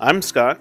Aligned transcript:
I'm 0.00 0.22
Scott, 0.22 0.60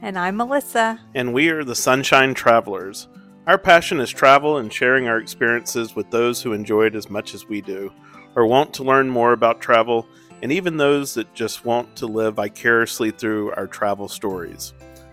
And 0.00 0.18
I'm 0.18 0.36
Melissa. 0.36 0.98
and 1.14 1.32
we 1.34 1.48
are 1.50 1.64
the 1.64 1.74
Sunshine 1.74 2.32
Travelers. 2.34 3.08
Our 3.46 3.58
passion 3.58 4.00
is 4.00 4.10
travel 4.10 4.58
and 4.58 4.72
sharing 4.72 5.08
our 5.08 5.18
experiences 5.18 5.94
with 5.94 6.10
those 6.10 6.40
who 6.42 6.52
enjoy 6.52 6.86
it 6.86 6.94
as 6.94 7.10
much 7.10 7.34
as 7.34 7.46
we 7.48 7.60
do, 7.60 7.92
or 8.34 8.46
want 8.46 8.72
to 8.74 8.84
learn 8.84 9.08
more 9.08 9.32
about 9.32 9.60
travel, 9.60 10.06
and 10.42 10.52
even 10.52 10.76
those 10.76 11.14
that 11.14 11.34
just 11.34 11.64
want 11.64 11.96
to 11.96 12.06
live 12.06 12.34
vicariously 12.36 13.10
through 13.10 13.52
our 13.52 13.66
travel 13.66 14.08
stories. 14.08 14.72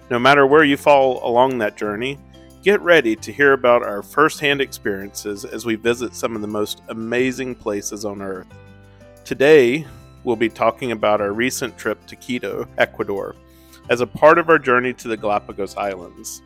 No 0.09 0.19
matter 0.19 0.45
where 0.45 0.63
you 0.63 0.77
fall 0.77 1.25
along 1.27 1.57
that 1.57 1.75
journey, 1.77 2.17
get 2.63 2.79
ready 2.81 3.15
to 3.17 3.31
hear 3.33 3.53
about 3.53 3.83
our 3.83 4.03
firsthand 4.03 4.61
experiences 4.61 5.43
as 5.43 5.65
we 5.65 5.75
visit 5.75 6.13
some 6.15 6.35
of 6.35 6.41
the 6.41 6.47
most 6.47 6.81
amazing 6.89 7.55
places 7.55 8.05
on 8.05 8.21
earth. 8.21 8.47
Today, 9.23 9.85
we'll 10.23 10.35
be 10.35 10.49
talking 10.49 10.91
about 10.91 11.21
our 11.21 11.33
recent 11.33 11.77
trip 11.77 12.05
to 12.05 12.15
Quito, 12.15 12.67
Ecuador, 12.77 13.35
as 13.89 14.01
a 14.01 14.07
part 14.07 14.37
of 14.37 14.49
our 14.49 14.59
journey 14.59 14.93
to 14.93 15.07
the 15.07 15.17
Galapagos 15.17 15.77
Islands. 15.77 16.41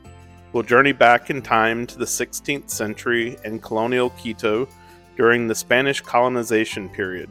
We'll 0.51 0.63
journey 0.63 0.91
back 0.91 1.29
in 1.29 1.41
time 1.41 1.85
to 1.87 1.97
the 1.97 2.05
16th 2.05 2.69
century 2.69 3.37
and 3.45 3.61
colonial 3.61 4.09
Quito 4.11 4.67
during 5.15 5.47
the 5.47 5.55
Spanish 5.55 6.01
colonization 6.01 6.89
period. 6.89 7.29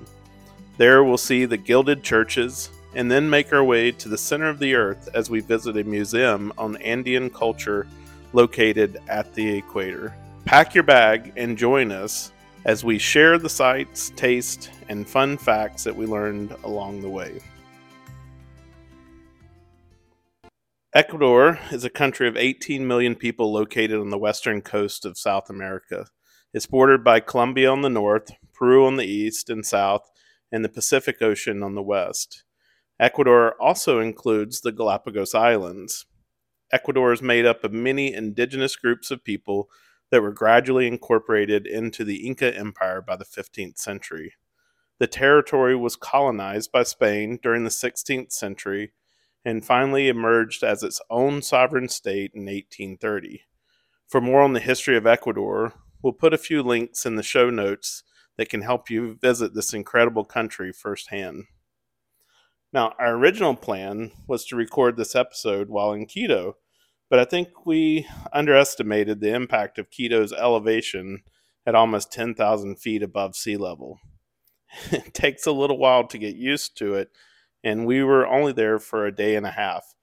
There, 0.76 1.02
we'll 1.02 1.18
see 1.18 1.44
the 1.44 1.56
gilded 1.56 2.02
churches 2.02 2.70
and 2.94 3.10
then 3.10 3.28
make 3.28 3.52
our 3.52 3.64
way 3.64 3.90
to 3.92 4.08
the 4.08 4.16
center 4.16 4.48
of 4.48 4.58
the 4.58 4.74
earth 4.74 5.08
as 5.14 5.28
we 5.28 5.40
visit 5.40 5.76
a 5.76 5.84
museum 5.84 6.52
on 6.56 6.76
Andean 6.76 7.30
culture 7.30 7.86
located 8.32 9.00
at 9.08 9.34
the 9.34 9.56
equator. 9.56 10.14
Pack 10.44 10.74
your 10.74 10.84
bag 10.84 11.32
and 11.36 11.58
join 11.58 11.92
us 11.92 12.32
as 12.64 12.84
we 12.84 12.98
share 12.98 13.38
the 13.38 13.48
sights, 13.48 14.10
taste, 14.16 14.70
and 14.88 15.08
fun 15.08 15.36
facts 15.36 15.84
that 15.84 15.94
we 15.94 16.06
learned 16.06 16.54
along 16.64 17.00
the 17.00 17.08
way. 17.08 17.40
Ecuador 20.94 21.58
is 21.70 21.84
a 21.84 21.90
country 21.90 22.26
of 22.26 22.38
18 22.38 22.86
million 22.86 23.14
people 23.14 23.52
located 23.52 24.00
on 24.00 24.08
the 24.08 24.16
western 24.16 24.62
coast 24.62 25.04
of 25.04 25.18
South 25.18 25.50
America. 25.50 26.06
It's 26.54 26.64
bordered 26.64 27.04
by 27.04 27.20
Colombia 27.20 27.70
on 27.70 27.82
the 27.82 27.90
north, 27.90 28.30
Peru 28.54 28.86
on 28.86 28.96
the 28.96 29.04
east 29.04 29.50
and 29.50 29.66
south, 29.66 30.08
and 30.50 30.64
the 30.64 30.70
Pacific 30.70 31.20
Ocean 31.20 31.62
on 31.62 31.74
the 31.74 31.82
west. 31.82 32.42
Ecuador 32.98 33.54
also 33.60 34.00
includes 34.00 34.62
the 34.62 34.72
Galapagos 34.72 35.34
Islands. 35.34 36.06
Ecuador 36.72 37.12
is 37.12 37.20
made 37.20 37.44
up 37.44 37.64
of 37.64 37.72
many 37.74 38.14
indigenous 38.14 38.74
groups 38.74 39.10
of 39.10 39.22
people 39.22 39.68
that 40.10 40.22
were 40.22 40.32
gradually 40.32 40.86
incorporated 40.86 41.66
into 41.66 42.02
the 42.02 42.26
Inca 42.26 42.56
Empire 42.56 43.02
by 43.02 43.14
the 43.14 43.26
15th 43.26 43.76
century. 43.76 44.36
The 44.98 45.06
territory 45.06 45.76
was 45.76 45.96
colonized 45.96 46.72
by 46.72 46.84
Spain 46.84 47.38
during 47.42 47.64
the 47.64 47.70
16th 47.70 48.32
century 48.32 48.92
and 49.48 49.64
finally 49.64 50.08
emerged 50.08 50.62
as 50.62 50.82
its 50.82 51.00
own 51.08 51.40
sovereign 51.40 51.88
state 51.88 52.32
in 52.34 52.42
1830. 52.42 53.44
For 54.06 54.20
more 54.20 54.42
on 54.42 54.52
the 54.52 54.60
history 54.60 54.94
of 54.94 55.06
Ecuador, 55.06 55.72
we'll 56.02 56.12
put 56.12 56.34
a 56.34 56.38
few 56.38 56.62
links 56.62 57.06
in 57.06 57.16
the 57.16 57.22
show 57.22 57.48
notes 57.48 58.02
that 58.36 58.50
can 58.50 58.60
help 58.60 58.90
you 58.90 59.16
visit 59.22 59.54
this 59.54 59.72
incredible 59.72 60.26
country 60.26 60.70
firsthand. 60.70 61.44
Now, 62.74 62.92
our 62.98 63.14
original 63.14 63.54
plan 63.56 64.12
was 64.26 64.44
to 64.46 64.56
record 64.56 64.98
this 64.98 65.16
episode 65.16 65.70
while 65.70 65.94
in 65.94 66.04
Quito, 66.04 66.58
but 67.08 67.18
I 67.18 67.24
think 67.24 67.64
we 67.64 68.06
underestimated 68.34 69.22
the 69.22 69.34
impact 69.34 69.78
of 69.78 69.88
Quito's 69.90 70.34
elevation 70.34 71.22
at 71.64 71.74
almost 71.74 72.12
10,000 72.12 72.76
feet 72.76 73.02
above 73.02 73.34
sea 73.34 73.56
level. 73.56 73.98
It 74.92 75.14
takes 75.14 75.46
a 75.46 75.52
little 75.52 75.78
while 75.78 76.06
to 76.08 76.18
get 76.18 76.36
used 76.36 76.76
to 76.76 76.96
it, 76.96 77.10
and 77.68 77.86
we 77.86 78.02
were 78.02 78.26
only 78.26 78.52
there 78.52 78.78
for 78.78 79.06
a 79.06 79.14
day 79.14 79.36
and 79.36 79.46
a 79.46 79.50
half. 79.50 79.94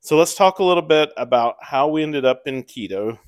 So 0.00 0.16
let's 0.16 0.34
talk 0.34 0.58
a 0.58 0.64
little 0.64 0.82
bit 0.82 1.10
about 1.16 1.56
how 1.60 1.88
we 1.88 2.02
ended 2.02 2.24
up 2.24 2.42
in 2.46 2.62
Quito. 2.62 3.18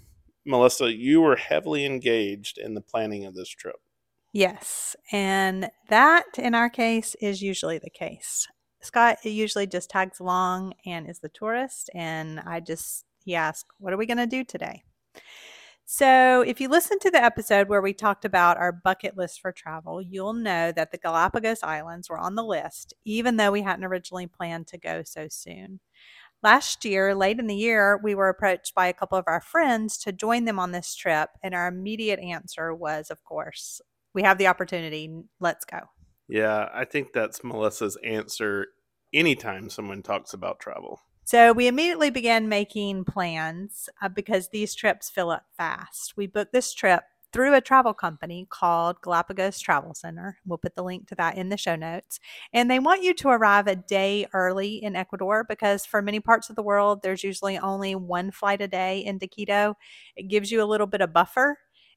Melissa, 0.44 0.92
you 0.92 1.20
were 1.20 1.36
heavily 1.36 1.84
engaged 1.84 2.58
in 2.58 2.74
the 2.74 2.80
planning 2.80 3.24
of 3.24 3.34
this 3.34 3.48
trip. 3.48 3.76
Yes. 4.32 4.96
And 5.10 5.70
that, 5.88 6.24
in 6.38 6.54
our 6.54 6.70
case, 6.70 7.14
is 7.20 7.42
usually 7.42 7.78
the 7.78 7.90
case. 7.90 8.48
Scott 8.80 9.18
usually 9.24 9.66
just 9.66 9.90
tags 9.90 10.18
along 10.18 10.74
and 10.86 11.08
is 11.08 11.20
the 11.20 11.28
tourist. 11.28 11.90
And 11.94 12.40
I 12.40 12.60
just, 12.60 13.04
he 13.24 13.34
asks, 13.34 13.68
What 13.78 13.92
are 13.92 13.98
we 13.98 14.06
going 14.06 14.16
to 14.16 14.26
do 14.26 14.42
today? 14.42 14.82
So, 15.94 16.40
if 16.40 16.58
you 16.58 16.70
listen 16.70 16.98
to 17.00 17.10
the 17.10 17.22
episode 17.22 17.68
where 17.68 17.82
we 17.82 17.92
talked 17.92 18.24
about 18.24 18.56
our 18.56 18.72
bucket 18.72 19.14
list 19.14 19.42
for 19.42 19.52
travel, 19.52 20.00
you'll 20.00 20.32
know 20.32 20.72
that 20.72 20.90
the 20.90 20.96
Galapagos 20.96 21.62
Islands 21.62 22.08
were 22.08 22.16
on 22.16 22.34
the 22.34 22.42
list, 22.42 22.94
even 23.04 23.36
though 23.36 23.52
we 23.52 23.60
hadn't 23.60 23.84
originally 23.84 24.26
planned 24.26 24.68
to 24.68 24.78
go 24.78 25.02
so 25.04 25.26
soon. 25.28 25.80
Last 26.42 26.86
year, 26.86 27.14
late 27.14 27.38
in 27.38 27.46
the 27.46 27.54
year, 27.54 28.00
we 28.02 28.14
were 28.14 28.30
approached 28.30 28.74
by 28.74 28.86
a 28.86 28.94
couple 28.94 29.18
of 29.18 29.24
our 29.26 29.42
friends 29.42 29.98
to 29.98 30.12
join 30.12 30.46
them 30.46 30.58
on 30.58 30.72
this 30.72 30.94
trip, 30.94 31.28
and 31.42 31.54
our 31.54 31.68
immediate 31.68 32.20
answer 32.20 32.74
was, 32.74 33.10
of 33.10 33.22
course, 33.22 33.82
we 34.14 34.22
have 34.22 34.38
the 34.38 34.46
opportunity, 34.46 35.10
let's 35.40 35.66
go. 35.66 35.80
Yeah, 36.26 36.70
I 36.72 36.86
think 36.86 37.12
that's 37.12 37.44
Melissa's 37.44 37.98
answer 38.02 38.68
anytime 39.12 39.68
someone 39.68 40.00
talks 40.02 40.32
about 40.32 40.58
travel. 40.58 41.00
So 41.24 41.52
we 41.52 41.68
immediately 41.68 42.10
began 42.10 42.48
making 42.48 43.04
plans 43.04 43.88
uh, 44.00 44.08
because 44.08 44.48
these 44.48 44.74
trips 44.74 45.08
fill 45.08 45.30
up 45.30 45.44
fast. 45.56 46.16
We 46.16 46.26
booked 46.26 46.52
this 46.52 46.74
trip 46.74 47.04
through 47.32 47.54
a 47.54 47.60
travel 47.60 47.94
company 47.94 48.46
called 48.50 49.00
Galapagos 49.00 49.58
Travel 49.58 49.94
Center. 49.94 50.38
We'll 50.44 50.58
put 50.58 50.74
the 50.74 50.82
link 50.82 51.08
to 51.08 51.14
that 51.14 51.38
in 51.38 51.48
the 51.48 51.56
show 51.56 51.76
notes. 51.76 52.20
And 52.52 52.70
they 52.70 52.78
want 52.78 53.02
you 53.02 53.14
to 53.14 53.28
arrive 53.28 53.66
a 53.66 53.76
day 53.76 54.26
early 54.34 54.82
in 54.82 54.96
Ecuador 54.96 55.44
because 55.48 55.86
for 55.86 56.02
many 56.02 56.20
parts 56.20 56.50
of 56.50 56.56
the 56.56 56.62
world, 56.62 57.02
there's 57.02 57.24
usually 57.24 57.56
only 57.58 57.94
one 57.94 58.30
flight 58.30 58.60
a 58.60 58.68
day 58.68 59.02
into 59.04 59.26
Quito. 59.26 59.74
It 60.16 60.28
gives 60.28 60.50
you 60.50 60.62
a 60.62 60.66
little 60.66 60.86
bit 60.86 61.00
of 61.00 61.12
buffer. 61.12 61.56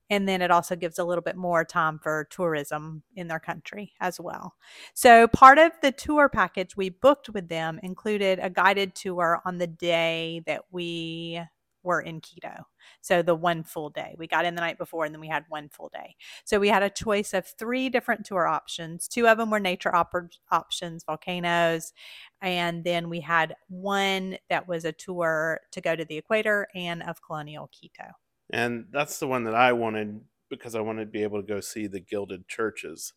And 0.09 0.27
then 0.27 0.41
it 0.41 0.51
also 0.51 0.75
gives 0.75 0.99
a 0.99 1.03
little 1.03 1.21
bit 1.21 1.35
more 1.35 1.66
time 1.66 1.99
for 2.01 2.27
tourism 2.29 3.03
in 3.16 3.27
their 3.27 3.39
country 3.39 3.93
as 3.99 4.19
well. 4.19 4.53
So, 4.93 5.27
part 5.27 5.57
of 5.57 5.71
the 5.81 5.91
tour 5.91 6.29
package 6.29 6.77
we 6.77 6.89
booked 6.89 7.29
with 7.29 7.47
them 7.47 7.79
included 7.83 8.39
a 8.41 8.49
guided 8.49 8.95
tour 8.95 9.41
on 9.45 9.57
the 9.57 9.67
day 9.67 10.43
that 10.45 10.61
we 10.71 11.41
were 11.85 12.01
in 12.01 12.19
Quito. 12.19 12.66
So 13.01 13.21
the 13.21 13.35
one 13.35 13.63
full 13.63 13.89
day. 13.89 14.16
We 14.17 14.27
got 14.27 14.43
in 14.43 14.55
the 14.55 14.61
night 14.61 14.77
before 14.77 15.05
and 15.05 15.13
then 15.13 15.21
we 15.21 15.27
had 15.27 15.45
one 15.47 15.69
full 15.69 15.89
day. 15.93 16.16
So 16.43 16.59
we 16.59 16.67
had 16.67 16.83
a 16.83 16.89
choice 16.89 17.33
of 17.33 17.45
three 17.45 17.89
different 17.89 18.25
tour 18.25 18.47
options. 18.47 19.07
Two 19.07 19.27
of 19.27 19.37
them 19.37 19.51
were 19.51 19.59
nature 19.59 19.95
op- 19.95 20.13
options, 20.51 21.03
volcanoes, 21.03 21.93
and 22.41 22.83
then 22.83 23.07
we 23.07 23.22
had 23.22 23.55
one 23.69 24.37
that 24.49 24.67
was 24.67 24.83
a 24.83 24.91
tour 24.91 25.61
to 25.72 25.81
go 25.81 25.95
to 25.95 26.03
the 26.03 26.17
equator 26.17 26.67
and 26.75 27.03
of 27.03 27.22
colonial 27.22 27.69
Quito. 27.72 28.05
And 28.51 28.85
that's 28.91 29.19
the 29.19 29.28
one 29.28 29.44
that 29.45 29.56
I 29.56 29.73
wanted 29.73 30.22
because 30.50 30.75
I 30.75 30.81
wanted 30.81 31.06
to 31.06 31.11
be 31.11 31.23
able 31.23 31.41
to 31.41 31.47
go 31.47 31.59
see 31.59 31.88
the 31.88 32.00
gilded 32.00 32.47
churches. 32.47 33.13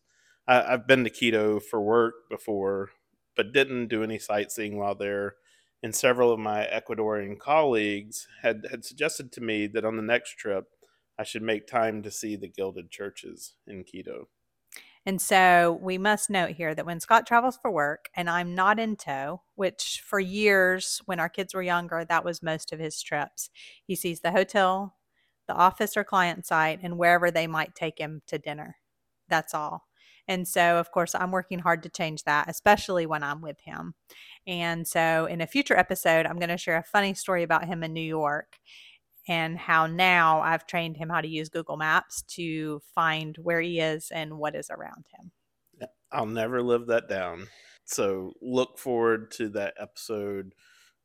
I, 0.47 0.73
I've 0.73 0.87
been 0.87 1.03
to 1.03 1.09
Quito 1.09 1.59
for 1.59 1.81
work 1.81 2.29
before, 2.29 2.89
but 3.35 3.53
didn't 3.53 3.87
do 3.87 4.03
any 4.03 4.17
sightseeing 4.17 4.77
while 4.77 4.95
there 4.95 5.35
and 5.81 5.95
several 5.95 6.31
of 6.31 6.39
my 6.39 6.67
Ecuadorian 6.71 7.39
colleagues 7.39 8.27
had, 8.41 8.65
had 8.69 8.83
suggested 8.83 9.31
to 9.33 9.41
me 9.41 9.67
that 9.67 9.85
on 9.85 9.95
the 9.95 10.03
next 10.03 10.37
trip, 10.37 10.65
I 11.17 11.23
should 11.23 11.41
make 11.41 11.67
time 11.67 12.03
to 12.03 12.11
see 12.11 12.35
the 12.35 12.49
gilded 12.49 12.89
churches 12.89 13.55
in 13.67 13.83
Quito. 13.83 14.27
And 15.05 15.21
so 15.21 15.79
we 15.81 15.97
must 15.97 16.29
note 16.29 16.51
here 16.51 16.75
that 16.75 16.85
when 16.85 16.99
Scott 16.99 17.25
travels 17.25 17.57
for 17.61 17.71
work 17.71 18.09
and 18.15 18.29
I'm 18.29 18.53
not 18.53 18.79
in 18.79 18.95
tow, 18.97 19.41
which 19.55 20.03
for 20.05 20.19
years 20.19 21.01
when 21.05 21.19
our 21.19 21.29
kids 21.29 21.53
were 21.53 21.63
younger, 21.63 22.03
that 22.03 22.25
was 22.25 22.43
most 22.43 22.73
of 22.73 22.79
his 22.79 23.01
trips, 23.01 23.49
he 23.85 23.95
sees 23.95 24.19
the 24.19 24.31
hotel, 24.31 24.97
the 25.49 25.55
office 25.55 25.97
or 25.97 26.03
client 26.03 26.45
site, 26.45 26.79
and 26.83 26.97
wherever 26.97 27.31
they 27.31 27.47
might 27.47 27.75
take 27.75 27.97
him 27.99 28.21
to 28.27 28.37
dinner. 28.37 28.77
That's 29.27 29.53
all. 29.53 29.83
And 30.27 30.47
so, 30.47 30.77
of 30.77 30.91
course, 30.91 31.15
I'm 31.15 31.31
working 31.31 31.57
hard 31.57 31.81
to 31.83 31.89
change 31.89 32.23
that, 32.25 32.47
especially 32.47 33.07
when 33.07 33.23
I'm 33.23 33.41
with 33.41 33.59
him. 33.61 33.95
And 34.45 34.87
so, 34.87 35.25
in 35.25 35.41
a 35.41 35.47
future 35.47 35.75
episode, 35.75 36.27
I'm 36.27 36.37
going 36.37 36.49
to 36.49 36.57
share 36.57 36.77
a 36.77 36.83
funny 36.83 37.15
story 37.15 37.41
about 37.41 37.65
him 37.65 37.83
in 37.83 37.93
New 37.93 37.99
York 37.99 38.57
and 39.27 39.57
how 39.57 39.87
now 39.87 40.39
I've 40.41 40.67
trained 40.67 40.97
him 40.97 41.09
how 41.09 41.21
to 41.21 41.27
use 41.27 41.49
Google 41.49 41.77
Maps 41.77 42.21
to 42.35 42.79
find 42.93 43.35
where 43.41 43.59
he 43.59 43.79
is 43.79 44.11
and 44.11 44.37
what 44.37 44.55
is 44.55 44.69
around 44.69 45.05
him. 45.17 45.31
I'll 46.11 46.27
never 46.27 46.61
live 46.61 46.85
that 46.87 47.09
down. 47.09 47.47
So, 47.85 48.33
look 48.39 48.77
forward 48.77 49.31
to 49.31 49.49
that 49.49 49.73
episode. 49.79 50.53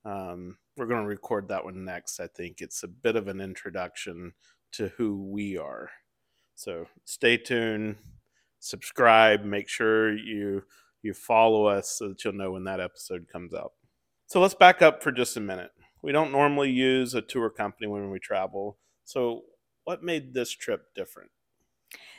Um, 0.04 0.58
we're 0.76 0.86
going 0.86 1.02
to 1.02 1.08
record 1.08 1.48
that 1.48 1.64
one 1.64 1.84
next. 1.84 2.20
I 2.20 2.26
think 2.26 2.60
it's 2.60 2.82
a 2.82 2.88
bit 2.88 3.16
of 3.16 3.28
an 3.28 3.40
introduction 3.40 4.32
to 4.72 4.88
who 4.96 5.30
we 5.30 5.56
are. 5.56 5.90
So, 6.54 6.86
stay 7.04 7.36
tuned 7.36 7.96
subscribe, 8.64 9.44
make 9.44 9.68
sure 9.68 10.16
you 10.16 10.62
you 11.02 11.12
follow 11.12 11.66
us 11.66 11.98
so 11.98 12.08
that 12.08 12.24
you'll 12.24 12.32
know 12.32 12.52
when 12.52 12.64
that 12.64 12.80
episode 12.80 13.28
comes 13.30 13.52
out. 13.52 13.72
So 14.26 14.40
let's 14.40 14.54
back 14.54 14.80
up 14.80 15.02
for 15.02 15.12
just 15.12 15.36
a 15.36 15.40
minute. 15.40 15.70
We 16.02 16.12
don't 16.12 16.32
normally 16.32 16.70
use 16.70 17.14
a 17.14 17.20
tour 17.20 17.50
company 17.50 17.86
when 17.86 18.08
we 18.10 18.18
travel. 18.18 18.78
So 19.04 19.42
what 19.84 20.02
made 20.02 20.32
this 20.32 20.50
trip 20.50 20.86
different? 20.94 21.30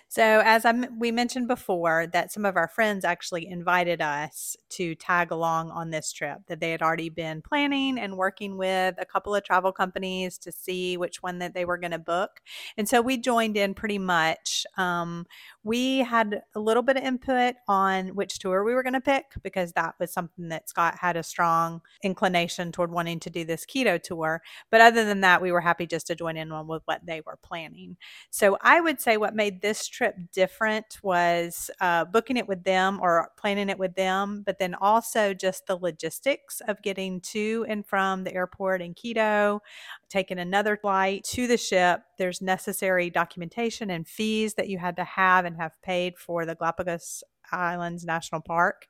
So, 0.07 0.41
as 0.45 0.65
I 0.65 0.71
we 0.97 1.11
mentioned 1.11 1.47
before, 1.47 2.07
that 2.13 2.31
some 2.31 2.45
of 2.45 2.55
our 2.55 2.67
friends 2.67 3.03
actually 3.03 3.47
invited 3.47 4.01
us 4.01 4.55
to 4.69 4.95
tag 4.95 5.31
along 5.31 5.71
on 5.71 5.89
this 5.89 6.11
trip. 6.13 6.39
That 6.47 6.59
they 6.59 6.71
had 6.71 6.81
already 6.81 7.09
been 7.09 7.41
planning 7.41 7.99
and 7.99 8.17
working 8.17 8.57
with 8.57 8.95
a 8.97 9.05
couple 9.05 9.35
of 9.35 9.43
travel 9.43 9.71
companies 9.71 10.37
to 10.39 10.51
see 10.51 10.95
which 10.95 11.21
one 11.21 11.39
that 11.39 11.53
they 11.53 11.65
were 11.65 11.77
going 11.77 11.91
to 11.91 11.99
book, 11.99 12.41
and 12.77 12.87
so 12.87 13.01
we 13.01 13.17
joined 13.17 13.57
in 13.57 13.73
pretty 13.73 13.99
much. 13.99 14.65
Um, 14.77 15.25
we 15.65 15.97
had 15.97 16.44
a 16.53 16.59
little 16.59 16.83
bit 16.83 16.95
of 16.95 17.03
input 17.03 17.56
on 17.67 18.09
which 18.09 18.38
tour 18.38 18.63
we 18.63 18.75
were 18.75 18.83
going 18.83 18.94
to 18.94 19.01
pick 19.01 19.25
because 19.41 19.73
that 19.73 19.95
was 20.00 20.13
something 20.13 20.47
that 20.50 20.69
Scott 20.69 20.95
had 21.00 21.17
a 21.17 21.23
strong 21.23 21.81
inclination 22.03 22.71
toward 22.71 22.91
wanting 22.91 23.19
to 23.21 23.31
do 23.31 23.44
this 23.44 23.65
Quito 23.65 23.97
tour. 23.97 24.44
But 24.69 24.81
other 24.81 25.03
than 25.03 25.21
that, 25.21 25.41
we 25.41 25.51
were 25.51 25.62
happy 25.62 25.88
just 25.88 26.06
to 26.07 26.15
join 26.15 26.38
in 26.38 26.51
on 26.51 26.67
with 26.67 26.83
what 26.85 27.03
they 27.07 27.21
were 27.25 27.39
planning. 27.41 27.97
So 28.29 28.59
I 28.62 28.79
would 28.79 29.01
say 29.01 29.17
what 29.17 29.35
made 29.35 29.59
this 29.59 29.88
trip 29.88 30.15
different 30.31 31.00
was 31.01 31.71
uh, 31.81 32.06
booking 32.06 32.38
it 32.38 32.47
with 32.47 32.63
them 32.63 33.00
or 33.01 33.31
planning 33.35 33.69
it 33.69 33.79
with 33.79 33.95
them, 33.95 34.44
but 34.45 34.59
then 34.59 34.75
also 34.75 35.33
just 35.33 35.65
the 35.65 35.77
logistics 35.77 36.62
of 36.67 36.83
getting 36.83 37.21
to 37.21 37.65
and 37.67 37.83
from 37.83 38.23
the 38.23 38.35
airport 38.35 38.83
in 38.83 38.94
Quito, 38.94 39.63
taking 40.09 40.38
another 40.38 40.77
flight 40.77 41.23
to 41.23 41.47
the 41.47 41.57
ship. 41.57 42.01
There's 42.19 42.39
necessary 42.39 43.09
documentation 43.09 43.89
and 43.89 44.07
fees 44.07 44.53
that 44.53 44.69
you 44.69 44.77
had 44.77 44.95
to 44.97 45.03
have 45.03 45.45
and 45.45 45.54
have 45.55 45.81
paid 45.81 46.17
for 46.17 46.45
the 46.45 46.55
Galapagos 46.55 47.23
Islands 47.51 48.05
National 48.05 48.41
Park, 48.41 48.87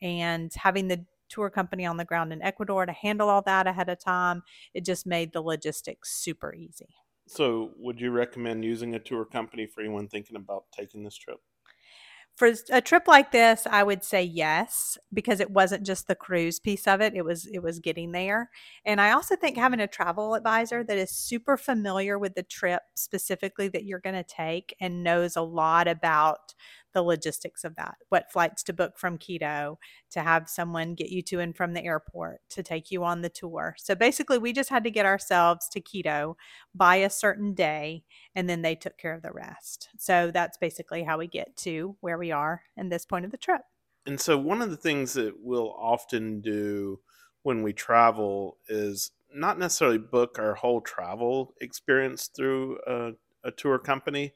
and 0.00 0.52
having 0.54 0.88
the 0.88 1.04
tour 1.28 1.50
company 1.50 1.84
on 1.84 1.96
the 1.96 2.04
ground 2.04 2.32
in 2.32 2.42
Ecuador 2.42 2.86
to 2.86 2.92
handle 2.92 3.28
all 3.28 3.42
that 3.42 3.66
ahead 3.66 3.88
of 3.88 3.98
time. 3.98 4.42
It 4.74 4.84
just 4.84 5.06
made 5.06 5.32
the 5.32 5.40
logistics 5.40 6.12
super 6.12 6.54
easy. 6.54 6.94
So, 7.28 7.72
would 7.76 8.00
you 8.00 8.12
recommend 8.12 8.64
using 8.64 8.94
a 8.94 9.00
tour 9.00 9.24
company 9.24 9.66
for 9.66 9.80
anyone 9.80 10.06
thinking 10.06 10.36
about 10.36 10.66
taking 10.72 11.02
this 11.02 11.16
trip? 11.16 11.40
For 12.36 12.52
a 12.70 12.82
trip 12.82 13.08
like 13.08 13.32
this, 13.32 13.66
I 13.66 13.82
would 13.82 14.04
say 14.04 14.22
yes 14.22 14.98
because 15.10 15.40
it 15.40 15.50
wasn't 15.50 15.86
just 15.86 16.06
the 16.06 16.14
cruise 16.14 16.60
piece 16.60 16.86
of 16.86 17.00
it, 17.00 17.14
it 17.14 17.24
was 17.24 17.46
it 17.46 17.62
was 17.62 17.80
getting 17.80 18.12
there. 18.12 18.50
And 18.84 19.00
I 19.00 19.12
also 19.12 19.36
think 19.36 19.56
having 19.56 19.80
a 19.80 19.86
travel 19.86 20.34
advisor 20.34 20.84
that 20.84 20.98
is 20.98 21.10
super 21.10 21.56
familiar 21.56 22.18
with 22.18 22.34
the 22.34 22.42
trip 22.42 22.82
specifically 22.94 23.68
that 23.68 23.84
you're 23.84 24.00
going 24.00 24.16
to 24.16 24.22
take 24.22 24.76
and 24.80 25.02
knows 25.02 25.34
a 25.36 25.40
lot 25.40 25.88
about 25.88 26.54
the 26.92 27.02
logistics 27.02 27.62
of 27.64 27.76
that 27.76 27.94
what 28.08 28.32
flights 28.32 28.62
to 28.64 28.72
book 28.72 28.98
from 28.98 29.18
Quito, 29.18 29.78
to 30.10 30.20
have 30.20 30.48
someone 30.48 30.94
get 30.94 31.10
you 31.10 31.22
to 31.22 31.40
and 31.40 31.56
from 31.56 31.74
the 31.74 31.84
airport, 31.84 32.40
to 32.50 32.62
take 32.62 32.90
you 32.90 33.04
on 33.04 33.20
the 33.22 33.28
tour. 33.28 33.74
So 33.78 33.94
basically, 33.94 34.38
we 34.38 34.52
just 34.52 34.70
had 34.70 34.84
to 34.84 34.90
get 34.90 35.06
ourselves 35.06 35.68
to 35.70 35.80
Quito 35.80 36.36
by 36.74 36.96
a 36.96 37.10
certain 37.10 37.54
day, 37.54 38.04
and 38.36 38.48
then 38.48 38.60
they 38.60 38.74
took 38.74 38.98
care 38.98 39.14
of 39.14 39.22
the 39.22 39.32
rest. 39.32 39.88
So 39.98 40.30
that's 40.30 40.58
basically 40.58 41.02
how 41.02 41.18
we 41.18 41.26
get 41.26 41.56
to 41.58 41.96
where 42.00 42.18
we 42.18 42.30
are 42.30 42.62
in 42.76 42.90
this 42.90 43.06
point 43.06 43.24
of 43.24 43.30
the 43.30 43.38
trip. 43.38 43.62
And 44.04 44.20
so, 44.20 44.38
one 44.38 44.62
of 44.62 44.70
the 44.70 44.76
things 44.76 45.14
that 45.14 45.34
we'll 45.40 45.72
often 45.72 46.40
do 46.40 47.00
when 47.42 47.62
we 47.62 47.72
travel 47.72 48.58
is 48.68 49.10
not 49.34 49.58
necessarily 49.58 49.98
book 49.98 50.38
our 50.38 50.54
whole 50.54 50.80
travel 50.80 51.54
experience 51.60 52.28
through 52.28 52.78
a, 52.86 53.12
a 53.42 53.50
tour 53.50 53.78
company, 53.80 54.34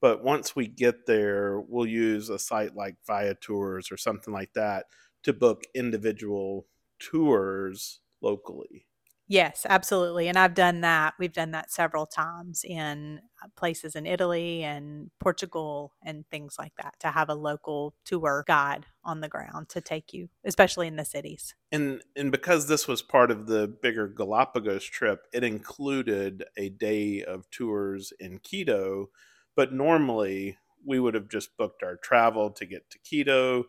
but 0.00 0.24
once 0.24 0.56
we 0.56 0.66
get 0.66 1.06
there, 1.06 1.60
we'll 1.60 1.86
use 1.86 2.30
a 2.30 2.38
site 2.38 2.74
like 2.74 2.96
Viatours 3.06 3.92
or 3.92 3.96
something 3.98 4.32
like 4.32 4.52
that 4.54 4.86
to 5.24 5.32
book 5.32 5.64
individual 5.74 6.66
tours 6.98 8.00
locally. 8.22 8.86
Yes, 9.32 9.64
absolutely. 9.66 10.28
And 10.28 10.36
I've 10.36 10.52
done 10.52 10.82
that. 10.82 11.14
We've 11.18 11.32
done 11.32 11.52
that 11.52 11.70
several 11.70 12.04
times 12.04 12.64
in 12.68 13.20
uh, 13.42 13.48
places 13.56 13.96
in 13.96 14.04
Italy 14.04 14.62
and 14.62 15.10
Portugal 15.20 15.92
and 16.04 16.28
things 16.30 16.56
like 16.58 16.74
that 16.76 17.00
to 17.00 17.08
have 17.08 17.30
a 17.30 17.34
local 17.34 17.94
tour 18.04 18.44
guide 18.46 18.84
on 19.04 19.20
the 19.20 19.28
ground 19.28 19.70
to 19.70 19.80
take 19.80 20.12
you, 20.12 20.28
especially 20.44 20.86
in 20.86 20.96
the 20.96 21.04
cities. 21.06 21.54
And 21.70 22.02
and 22.14 22.30
because 22.30 22.68
this 22.68 22.86
was 22.86 23.00
part 23.00 23.30
of 23.30 23.46
the 23.46 23.66
bigger 23.66 24.06
Galapagos 24.06 24.84
trip, 24.84 25.26
it 25.32 25.42
included 25.42 26.44
a 26.58 26.68
day 26.68 27.22
of 27.22 27.48
tours 27.48 28.12
in 28.20 28.38
Quito 28.38 29.08
but 29.54 29.72
normally 29.72 30.58
we 30.84 30.98
would 30.98 31.14
have 31.14 31.28
just 31.28 31.56
booked 31.56 31.82
our 31.82 31.96
travel 31.96 32.50
to 32.50 32.66
get 32.66 32.90
to 32.90 32.98
Quito. 32.98 33.64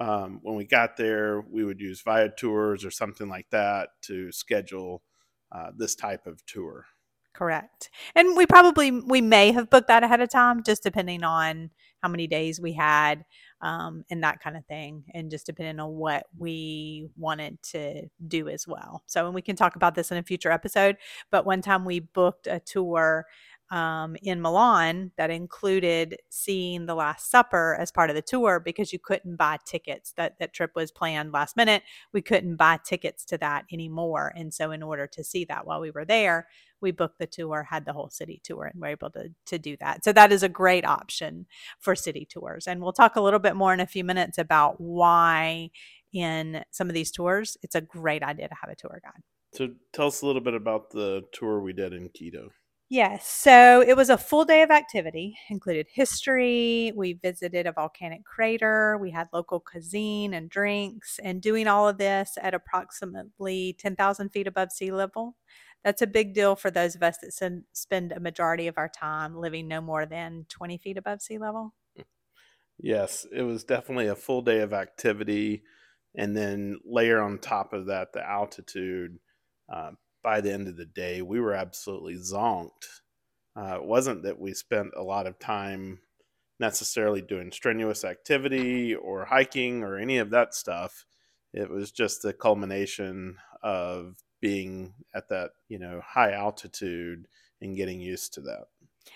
Um, 0.00 0.40
when 0.42 0.56
we 0.56 0.64
got 0.64 0.96
there, 0.96 1.42
we 1.42 1.62
would 1.62 1.80
use 1.80 2.02
Viatours 2.02 2.84
or 2.86 2.90
something 2.90 3.28
like 3.28 3.50
that 3.50 3.90
to 4.02 4.32
schedule 4.32 5.02
uh, 5.52 5.70
this 5.76 5.94
type 5.94 6.26
of 6.26 6.44
tour. 6.46 6.86
Correct. 7.32 7.90
And 8.16 8.36
we 8.36 8.44
probably 8.44 8.90
we 8.90 9.20
may 9.20 9.52
have 9.52 9.70
booked 9.70 9.88
that 9.88 10.02
ahead 10.02 10.20
of 10.20 10.30
time, 10.30 10.64
just 10.64 10.82
depending 10.82 11.22
on 11.22 11.70
how 12.02 12.08
many 12.08 12.26
days 12.26 12.60
we 12.60 12.72
had 12.72 13.24
um, 13.60 14.04
and 14.10 14.22
that 14.24 14.40
kind 14.40 14.56
of 14.56 14.66
thing, 14.66 15.04
and 15.14 15.30
just 15.30 15.46
depending 15.46 15.78
on 15.78 15.94
what 15.94 16.26
we 16.36 17.08
wanted 17.16 17.62
to 17.62 18.08
do 18.26 18.48
as 18.48 18.66
well. 18.66 19.02
So, 19.06 19.26
and 19.26 19.34
we 19.34 19.42
can 19.42 19.54
talk 19.54 19.76
about 19.76 19.94
this 19.94 20.10
in 20.10 20.18
a 20.18 20.22
future 20.22 20.50
episode. 20.50 20.96
But 21.30 21.46
one 21.46 21.62
time 21.62 21.84
we 21.84 22.00
booked 22.00 22.46
a 22.48 22.58
tour 22.58 23.26
um, 23.70 24.16
in 24.22 24.42
Milan 24.42 25.12
that 25.16 25.30
included 25.30 26.18
seeing 26.28 26.86
the 26.86 26.94
Last 26.94 27.30
Supper 27.30 27.76
as 27.78 27.92
part 27.92 28.10
of 28.10 28.16
the 28.16 28.22
tour 28.22 28.58
because 28.58 28.92
you 28.92 28.98
couldn't 28.98 29.36
buy 29.36 29.58
tickets. 29.64 30.12
That 30.16 30.38
that 30.38 30.52
trip 30.52 30.72
was 30.74 30.90
planned 30.90 31.32
last 31.32 31.56
minute. 31.56 31.82
We 32.12 32.20
couldn't 32.20 32.56
buy 32.56 32.80
tickets 32.84 33.24
to 33.26 33.38
that 33.38 33.64
anymore, 33.72 34.32
and 34.34 34.52
so 34.52 34.72
in 34.72 34.82
order 34.82 35.06
to 35.08 35.22
see 35.22 35.44
that 35.46 35.66
while 35.66 35.80
we 35.80 35.90
were 35.90 36.04
there, 36.04 36.48
we 36.80 36.90
booked 36.90 37.18
the 37.18 37.26
tour, 37.26 37.66
had 37.68 37.84
the 37.84 37.92
whole 37.92 38.10
city 38.10 38.40
tour, 38.42 38.64
and 38.64 38.80
were 38.80 38.88
able 38.88 39.10
to 39.10 39.30
to 39.46 39.58
do 39.58 39.76
that. 39.78 40.04
So 40.04 40.12
that 40.12 40.32
is 40.32 40.42
a 40.42 40.48
great 40.48 40.84
option 40.84 41.46
for 41.78 41.94
city 41.94 42.26
tours, 42.28 42.66
and 42.66 42.80
we'll 42.82 42.92
talk 42.92 43.16
a 43.16 43.20
little 43.22 43.38
bit 43.38 43.56
more 43.56 43.72
in 43.72 43.80
a 43.80 43.86
few 43.86 44.04
minutes 44.04 44.38
about 44.38 44.80
why 44.80 45.70
in 46.12 46.64
some 46.72 46.88
of 46.88 46.94
these 46.94 47.12
tours 47.12 47.56
it's 47.62 47.76
a 47.76 47.80
great 47.80 48.22
idea 48.22 48.48
to 48.48 48.54
have 48.60 48.70
a 48.70 48.74
tour 48.74 49.00
guide. 49.02 49.22
So 49.52 49.68
tell 49.92 50.08
us 50.08 50.22
a 50.22 50.26
little 50.26 50.42
bit 50.42 50.54
about 50.54 50.90
the 50.90 51.24
tour 51.32 51.60
we 51.60 51.72
did 51.72 51.92
in 51.92 52.08
Quito. 52.08 52.50
Yes. 52.92 53.28
So 53.28 53.82
it 53.82 53.96
was 53.96 54.10
a 54.10 54.18
full 54.18 54.44
day 54.44 54.62
of 54.62 54.70
activity, 54.72 55.38
included 55.48 55.86
history. 55.88 56.92
We 56.96 57.12
visited 57.12 57.68
a 57.68 57.72
volcanic 57.72 58.24
crater. 58.24 58.98
We 59.00 59.12
had 59.12 59.28
local 59.32 59.60
cuisine 59.60 60.34
and 60.34 60.50
drinks, 60.50 61.20
and 61.22 61.40
doing 61.40 61.68
all 61.68 61.88
of 61.88 61.98
this 61.98 62.36
at 62.42 62.52
approximately 62.52 63.76
10,000 63.78 64.30
feet 64.30 64.48
above 64.48 64.72
sea 64.72 64.90
level. 64.90 65.36
That's 65.84 66.02
a 66.02 66.06
big 66.08 66.34
deal 66.34 66.56
for 66.56 66.68
those 66.72 66.96
of 66.96 67.02
us 67.04 67.18
that 67.18 67.62
spend 67.72 68.10
a 68.12 68.18
majority 68.18 68.66
of 68.66 68.76
our 68.76 68.88
time 68.88 69.36
living 69.36 69.68
no 69.68 69.80
more 69.80 70.04
than 70.04 70.46
20 70.48 70.76
feet 70.76 70.98
above 70.98 71.22
sea 71.22 71.38
level. 71.38 71.74
Yes, 72.78 73.26
it 73.30 73.42
was 73.42 73.62
definitely 73.64 74.08
a 74.08 74.16
full 74.16 74.42
day 74.42 74.60
of 74.60 74.72
activity. 74.72 75.62
And 76.16 76.36
then 76.36 76.80
layer 76.84 77.20
on 77.20 77.38
top 77.38 77.72
of 77.72 77.86
that 77.86 78.12
the 78.12 78.28
altitude. 78.28 79.18
Uh, 79.72 79.92
by 80.22 80.40
the 80.40 80.52
end 80.52 80.68
of 80.68 80.76
the 80.76 80.86
day, 80.86 81.22
we 81.22 81.40
were 81.40 81.54
absolutely 81.54 82.14
zonked. 82.14 83.00
Uh, 83.56 83.76
it 83.76 83.84
wasn't 83.84 84.22
that 84.22 84.38
we 84.38 84.54
spent 84.54 84.92
a 84.96 85.02
lot 85.02 85.26
of 85.26 85.38
time 85.38 86.00
necessarily 86.58 87.22
doing 87.22 87.50
strenuous 87.50 88.04
activity 88.04 88.94
or 88.94 89.24
hiking 89.24 89.82
or 89.82 89.98
any 89.98 90.18
of 90.18 90.30
that 90.30 90.54
stuff. 90.54 91.06
It 91.52 91.70
was 91.70 91.90
just 91.90 92.22
the 92.22 92.32
culmination 92.32 93.38
of 93.62 94.16
being 94.40 94.94
at 95.14 95.28
that, 95.30 95.50
you 95.68 95.78
know, 95.78 96.00
high 96.06 96.32
altitude 96.32 97.26
and 97.60 97.76
getting 97.76 98.00
used 98.00 98.34
to 98.34 98.40
that. 98.42 98.66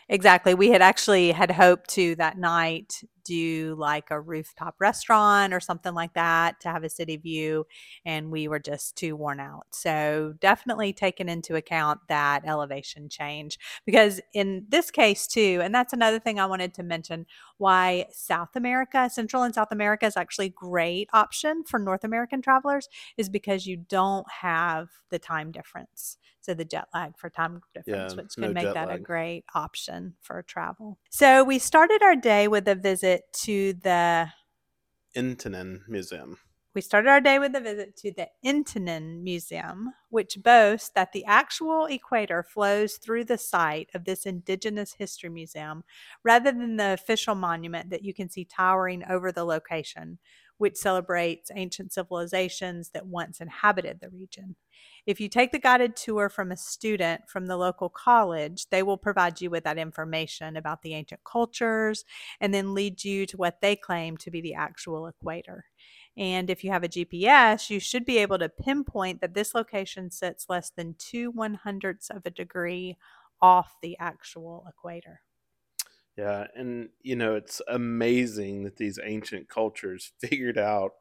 Exactly. 0.09 0.55
We 0.55 0.69
had 0.69 0.83
actually 0.83 1.33
had 1.33 1.51
hoped 1.51 1.89
to 1.91 2.15
that 2.17 2.39
night 2.39 3.03
do 3.25 3.75
like 3.79 4.11
a 4.11 4.21
rooftop 4.21 4.75
restaurant 4.79 5.55
or 5.55 5.61
something 5.61 5.95
like 5.95 6.13
that 6.13 6.61
to 6.61 6.69
have 6.69 6.85
a 6.85 6.91
city 6.91 7.17
view 7.17 7.67
and 8.05 8.31
we 8.31 8.49
were 8.49 8.59
just 8.59 8.97
too 8.97 9.17
worn 9.17 9.41
out. 9.41 9.65
So 9.73 10.35
definitely 10.41 10.93
taken 10.93 11.31
into 11.31 11.57
account 11.57 12.01
that 12.09 12.43
elevation 12.47 13.09
change 13.09 13.59
because 13.87 14.21
in 14.35 14.67
this 14.69 14.91
case 14.91 15.27
too 15.27 15.61
and 15.63 15.75
that's 15.75 15.95
another 15.95 16.19
thing 16.19 16.39
I 16.39 16.45
wanted 16.45 16.75
to 16.75 16.83
mention 16.83 17.25
why 17.57 18.07
South 18.13 18.55
America, 18.57 19.09
Central 19.09 19.43
and 19.43 19.55
South 19.55 19.73
America 19.73 20.05
is 20.05 20.19
actually 20.19 20.47
a 20.47 20.51
great 20.51 21.09
option 21.15 21.65
for 21.65 21.79
North 21.79 22.05
American 22.05 22.43
travelers 22.43 22.89
is 23.17 23.31
because 23.31 23.67
you 23.67 23.79
don't 23.89 24.27
have 24.43 24.89
the 25.11 25.19
time 25.19 25.51
difference 25.51 26.19
so 26.45 26.53
the 26.55 26.65
jet 26.65 26.89
lag 26.93 27.17
for 27.17 27.31
time 27.31 27.63
difference, 27.75 28.13
yeah, 28.13 28.23
which 28.23 28.35
can 28.35 28.43
no 28.43 28.53
make 28.53 28.75
that 28.75 28.89
lag. 28.89 29.01
a 29.01 29.03
great 29.03 29.45
option 29.55 30.15
for 30.21 30.43
travel. 30.43 30.99
So 31.11 31.43
we 31.43 31.59
started 31.59 32.03
our 32.03 32.17
day 32.17 32.49
with 32.49 32.69
a 32.69 32.75
visit 32.75 33.23
to 33.45 33.73
the 33.73 34.29
Intinan 35.17 35.81
Museum. 35.89 36.39
We 36.75 36.81
started 36.81 37.09
our 37.09 37.21
day 37.21 37.39
with 37.39 37.55
a 37.55 37.61
visit 37.61 37.97
to 37.99 38.13
the 38.13 38.27
Intinan 38.45 39.23
Museum, 39.23 39.93
which 40.11 40.43
boasts 40.43 40.91
that 40.97 41.13
the 41.13 41.25
actual 41.25 41.87
equator 41.87 42.43
flows 42.43 42.95
through 42.95 43.27
the 43.27 43.39
site 43.39 43.91
of 43.95 44.05
this 44.05 44.27
Indigenous 44.27 44.95
History 44.95 45.31
Museum 45.31 45.85
rather 46.25 46.51
than 46.51 46.77
the 46.77 46.93
official 46.93 47.37
monument 47.37 47.91
that 47.91 48.05
you 48.05 48.13
can 48.13 48.29
see 48.29 48.45
towering 48.45 49.05
over 49.09 49.31
the 49.31 49.45
location, 49.45 50.19
which 50.65 50.79
celebrates 50.79 51.51
ancient 51.55 51.93
civilizations 51.93 52.89
that 52.95 53.07
once 53.07 53.39
inhabited 53.39 54.01
the 54.01 54.09
region. 54.09 54.57
If 55.05 55.21
you 55.21 55.29
take 55.29 55.53
the 55.53 55.59
guided 55.59 55.95
tour 55.95 56.31
from 56.31 56.51
a 56.51 56.57
student 56.57 57.29
from 57.29 57.45
the 57.45 57.59
local 57.59 57.91
college, 57.91 58.65
they 58.71 58.83
will 58.83 58.97
provide 58.97 59.43
you 59.43 59.51
with 59.51 59.65
that 59.65 59.77
information 59.77 60.57
about 60.57 60.81
the 60.81 60.95
ancient 60.95 61.21
cultures 61.23 62.07
and 62.41 62.55
then 62.55 62.73
lead 62.73 63.05
you 63.05 63.27
to 63.27 63.37
what 63.37 63.61
they 63.61 63.77
claim 63.77 64.17
to 64.17 64.31
be 64.31 64.41
the 64.41 64.55
actual 64.55 65.07
equator. 65.07 65.67
And 66.17 66.49
if 66.49 66.65
you 66.65 66.71
have 66.71 66.83
a 66.83 66.89
GPS, 66.89 67.69
you 67.69 67.79
should 67.79 68.07
be 68.07 68.17
able 68.17 68.39
to 68.39 68.49
pinpoint 68.49 69.21
that 69.21 69.35
this 69.35 69.55
location 69.55 70.11
sits 70.11 70.47
less 70.49 70.71
than 70.75 70.95
two 70.99 71.31
one 71.31 71.57
hundredths 71.57 72.09
of 72.09 72.23
a 72.25 72.31
degree 72.31 72.97
off 73.43 73.75
the 73.83 73.99
actual 73.99 74.65
equator. 74.67 75.21
Yeah, 76.17 76.47
and 76.55 76.91
you 77.03 77.17
know, 77.17 77.35
it's 77.35 77.61
amazing 77.69 78.65
that 78.65 78.77
these 78.77 78.99
ancient 79.03 79.49
cultures 79.49 80.13
figured 80.21 80.59
out 80.59 80.93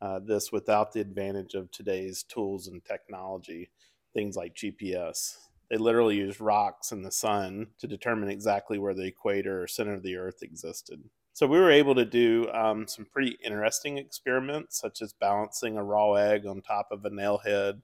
uh, 0.00 0.20
this 0.20 0.52
without 0.52 0.92
the 0.92 1.00
advantage 1.00 1.54
of 1.54 1.70
today's 1.70 2.22
tools 2.22 2.68
and 2.68 2.84
technology, 2.84 3.70
things 4.14 4.36
like 4.36 4.54
GPS. 4.54 5.36
They 5.70 5.76
literally 5.76 6.16
used 6.16 6.40
rocks 6.40 6.90
and 6.90 7.04
the 7.04 7.12
sun 7.12 7.68
to 7.78 7.86
determine 7.86 8.28
exactly 8.28 8.78
where 8.78 8.94
the 8.94 9.06
equator 9.06 9.62
or 9.62 9.68
center 9.68 9.94
of 9.94 10.02
the 10.02 10.16
earth 10.16 10.42
existed. 10.42 11.02
So 11.32 11.46
we 11.46 11.58
were 11.58 11.70
able 11.70 11.94
to 11.94 12.04
do 12.04 12.50
um, 12.52 12.88
some 12.88 13.06
pretty 13.06 13.38
interesting 13.44 13.98
experiments, 13.98 14.80
such 14.80 15.00
as 15.00 15.12
balancing 15.12 15.76
a 15.76 15.84
raw 15.84 16.14
egg 16.14 16.44
on 16.44 16.60
top 16.60 16.88
of 16.90 17.04
a 17.04 17.10
nail 17.10 17.38
head, 17.38 17.82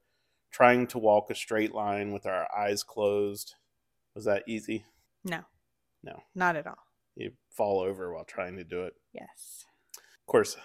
trying 0.51 0.87
to 0.89 0.99
walk 0.99 1.31
a 1.31 1.35
straight 1.35 1.75
line 1.75 2.13
with 2.13 2.27
our 2.27 2.49
eyes 2.57 2.83
closed. 2.83 3.55
Was 4.15 4.25
that 4.25 4.43
easy? 4.49 4.85
No. 5.25 5.45
No. 6.07 6.23
Not 6.35 6.57
at 6.57 6.67
all. 6.67 6.79
You 7.17 7.33
fall 7.51 7.81
over 7.81 8.15
while 8.15 8.25
trying 8.25 8.57
to 8.57 8.65
do 8.65 8.85
it. 8.85 8.95
Yes. 9.13 9.65
Of 9.97 10.27
course, 10.27 10.57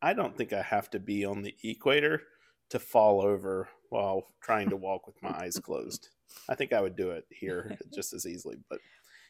I 0.00 0.14
don't 0.14 0.36
think 0.36 0.52
I 0.52 0.62
have 0.62 0.90
to 0.90 0.98
be 0.98 1.24
on 1.24 1.42
the 1.42 1.54
equator 1.62 2.22
to 2.70 2.78
fall 2.78 3.20
over 3.20 3.68
while 3.90 4.28
trying 4.42 4.70
to 4.70 4.76
walk 4.76 5.06
with 5.06 5.22
my 5.22 5.30
eyes 5.30 5.58
closed. 5.58 6.08
I 6.48 6.54
think 6.54 6.72
I 6.72 6.80
would 6.80 6.96
do 6.96 7.10
it 7.10 7.24
here 7.30 7.76
just 7.94 8.14
as 8.14 8.26
easily, 8.26 8.56
but 8.70 8.78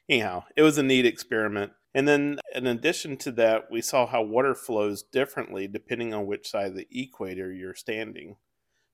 anyhow, 0.09 0.45
it 0.57 0.63
was 0.63 0.79
a 0.79 0.83
neat 0.83 1.07
experiment. 1.07 1.73
And 1.95 2.07
then, 2.07 2.39
in 2.55 2.67
addition 2.67 3.17
to 3.19 3.33
that, 3.33 3.71
we 3.71 3.83
saw 3.83 4.07
how 4.07 4.23
water 4.23 4.55
flows 4.55 5.03
differently 5.03 5.67
depending 5.67 6.15
on 6.15 6.27
which 6.27 6.49
side 6.49 6.69
of 6.69 6.77
the 6.77 6.89
equator 6.91 7.53
you're 7.53 7.75
standing. 7.75 8.37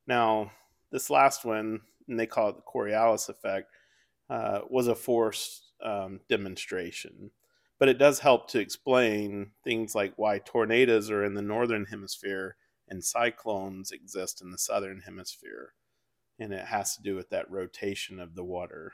Now, 0.06 0.52
this 0.90 1.10
last 1.10 1.44
one, 1.44 1.82
and 2.08 2.18
they 2.18 2.26
call 2.26 2.48
it 2.48 2.56
the 2.56 2.62
Coriolis 2.62 3.28
effect, 3.28 3.70
uh, 4.30 4.60
was 4.68 4.88
a 4.88 4.94
forced 4.94 5.67
um, 5.82 6.20
demonstration. 6.28 7.30
But 7.78 7.88
it 7.88 7.98
does 7.98 8.20
help 8.20 8.48
to 8.50 8.58
explain 8.58 9.52
things 9.62 9.94
like 9.94 10.14
why 10.16 10.38
tornadoes 10.38 11.10
are 11.10 11.24
in 11.24 11.34
the 11.34 11.42
northern 11.42 11.86
hemisphere 11.86 12.56
and 12.88 13.04
cyclones 13.04 13.92
exist 13.92 14.42
in 14.42 14.50
the 14.50 14.58
southern 14.58 15.02
hemisphere. 15.04 15.74
And 16.38 16.52
it 16.52 16.66
has 16.66 16.96
to 16.96 17.02
do 17.02 17.14
with 17.14 17.30
that 17.30 17.50
rotation 17.50 18.18
of 18.18 18.34
the 18.34 18.44
water 18.44 18.92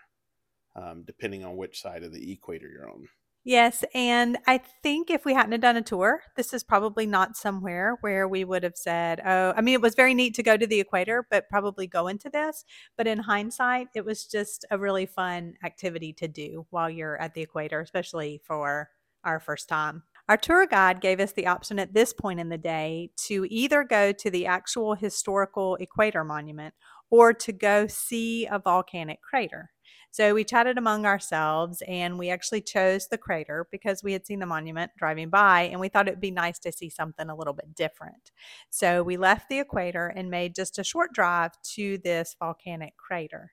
um, 0.76 1.04
depending 1.06 1.44
on 1.44 1.56
which 1.56 1.80
side 1.80 2.02
of 2.02 2.12
the 2.12 2.32
equator 2.32 2.68
you're 2.68 2.90
on. 2.90 3.08
Yes, 3.46 3.84
and 3.92 4.38
I 4.46 4.56
think 4.82 5.10
if 5.10 5.26
we 5.26 5.34
hadn't 5.34 5.60
done 5.60 5.76
a 5.76 5.82
tour, 5.82 6.22
this 6.34 6.54
is 6.54 6.64
probably 6.64 7.04
not 7.06 7.36
somewhere 7.36 7.98
where 8.00 8.26
we 8.26 8.42
would 8.42 8.62
have 8.62 8.76
said, 8.76 9.20
"Oh, 9.24 9.52
I 9.54 9.60
mean, 9.60 9.74
it 9.74 9.82
was 9.82 9.94
very 9.94 10.14
neat 10.14 10.34
to 10.36 10.42
go 10.42 10.56
to 10.56 10.66
the 10.66 10.80
equator, 10.80 11.26
but 11.30 11.50
probably 11.50 11.86
go 11.86 12.06
into 12.08 12.30
this." 12.30 12.64
But 12.96 13.06
in 13.06 13.18
hindsight, 13.18 13.88
it 13.94 14.04
was 14.06 14.24
just 14.26 14.64
a 14.70 14.78
really 14.78 15.04
fun 15.04 15.54
activity 15.62 16.14
to 16.14 16.28
do 16.28 16.66
while 16.70 16.88
you're 16.88 17.20
at 17.20 17.34
the 17.34 17.42
equator, 17.42 17.80
especially 17.80 18.40
for 18.46 18.88
our 19.24 19.40
first 19.40 19.68
time. 19.68 20.04
Our 20.26 20.38
tour 20.38 20.66
guide 20.66 21.02
gave 21.02 21.20
us 21.20 21.32
the 21.32 21.46
option 21.46 21.78
at 21.78 21.92
this 21.92 22.14
point 22.14 22.40
in 22.40 22.48
the 22.48 22.56
day 22.58 23.10
to 23.26 23.46
either 23.50 23.84
go 23.84 24.10
to 24.12 24.30
the 24.30 24.46
actual 24.46 24.94
historical 24.94 25.76
equator 25.76 26.24
monument 26.24 26.74
or 27.10 27.34
to 27.34 27.52
go 27.52 27.86
see 27.88 28.46
a 28.46 28.58
volcanic 28.58 29.20
crater. 29.20 29.73
So 30.14 30.32
we 30.32 30.44
chatted 30.44 30.78
among 30.78 31.06
ourselves 31.06 31.82
and 31.88 32.16
we 32.16 32.30
actually 32.30 32.60
chose 32.60 33.08
the 33.08 33.18
crater 33.18 33.66
because 33.72 34.04
we 34.04 34.12
had 34.12 34.24
seen 34.24 34.38
the 34.38 34.46
monument 34.46 34.92
driving 34.96 35.28
by 35.28 35.62
and 35.62 35.80
we 35.80 35.88
thought 35.88 36.06
it 36.06 36.12
would 36.12 36.20
be 36.20 36.30
nice 36.30 36.60
to 36.60 36.70
see 36.70 36.88
something 36.88 37.28
a 37.28 37.34
little 37.34 37.52
bit 37.52 37.74
different. 37.74 38.30
So 38.70 39.02
we 39.02 39.16
left 39.16 39.48
the 39.48 39.58
equator 39.58 40.06
and 40.06 40.30
made 40.30 40.54
just 40.54 40.78
a 40.78 40.84
short 40.84 41.12
drive 41.14 41.50
to 41.74 41.98
this 41.98 42.36
volcanic 42.38 42.96
crater. 42.96 43.50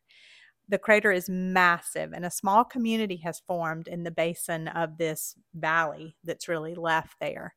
The 0.70 0.77
crater 0.77 1.12
is 1.12 1.27
massive, 1.27 2.13
and 2.13 2.25
a 2.25 2.32
small 2.32 2.63
community 2.63 3.18
has 3.24 3.41
formed 3.48 3.88
in 3.88 4.03
the 4.03 4.12
basin 4.12 4.68
of 4.68 5.00
this 5.00 5.36
valley 5.56 6.15
that's 6.24 6.48
really 6.48 6.75
left 6.75 7.15
there. 7.20 7.56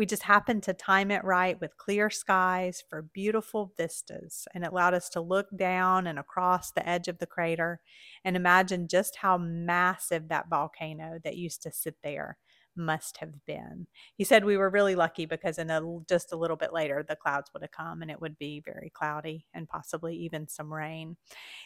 We 0.00 0.06
just 0.06 0.22
happened 0.22 0.62
to 0.62 0.72
time 0.72 1.10
it 1.10 1.22
right 1.24 1.60
with 1.60 1.76
clear 1.76 2.08
skies 2.08 2.82
for 2.88 3.02
beautiful 3.02 3.74
vistas, 3.76 4.48
and 4.54 4.64
it 4.64 4.72
allowed 4.72 4.94
us 4.94 5.10
to 5.10 5.20
look 5.20 5.48
down 5.54 6.06
and 6.06 6.18
across 6.18 6.72
the 6.72 6.88
edge 6.88 7.06
of 7.06 7.18
the 7.18 7.26
crater 7.26 7.82
and 8.24 8.34
imagine 8.34 8.88
just 8.88 9.16
how 9.16 9.36
massive 9.36 10.28
that 10.28 10.48
volcano 10.48 11.18
that 11.22 11.36
used 11.36 11.60
to 11.64 11.70
sit 11.70 11.96
there 12.02 12.38
must 12.80 13.18
have 13.18 13.44
been. 13.46 13.86
He 14.14 14.24
said 14.24 14.44
we 14.44 14.56
were 14.56 14.70
really 14.70 14.94
lucky 14.94 15.26
because 15.26 15.58
in 15.58 15.70
a, 15.70 15.80
just 16.08 16.32
a 16.32 16.36
little 16.36 16.56
bit 16.56 16.72
later, 16.72 17.04
the 17.06 17.16
clouds 17.16 17.50
would 17.52 17.62
have 17.62 17.70
come 17.70 18.02
and 18.02 18.10
it 18.10 18.20
would 18.20 18.36
be 18.38 18.60
very 18.60 18.90
cloudy 18.90 19.46
and 19.54 19.68
possibly 19.68 20.16
even 20.16 20.48
some 20.48 20.72
rain. 20.72 21.16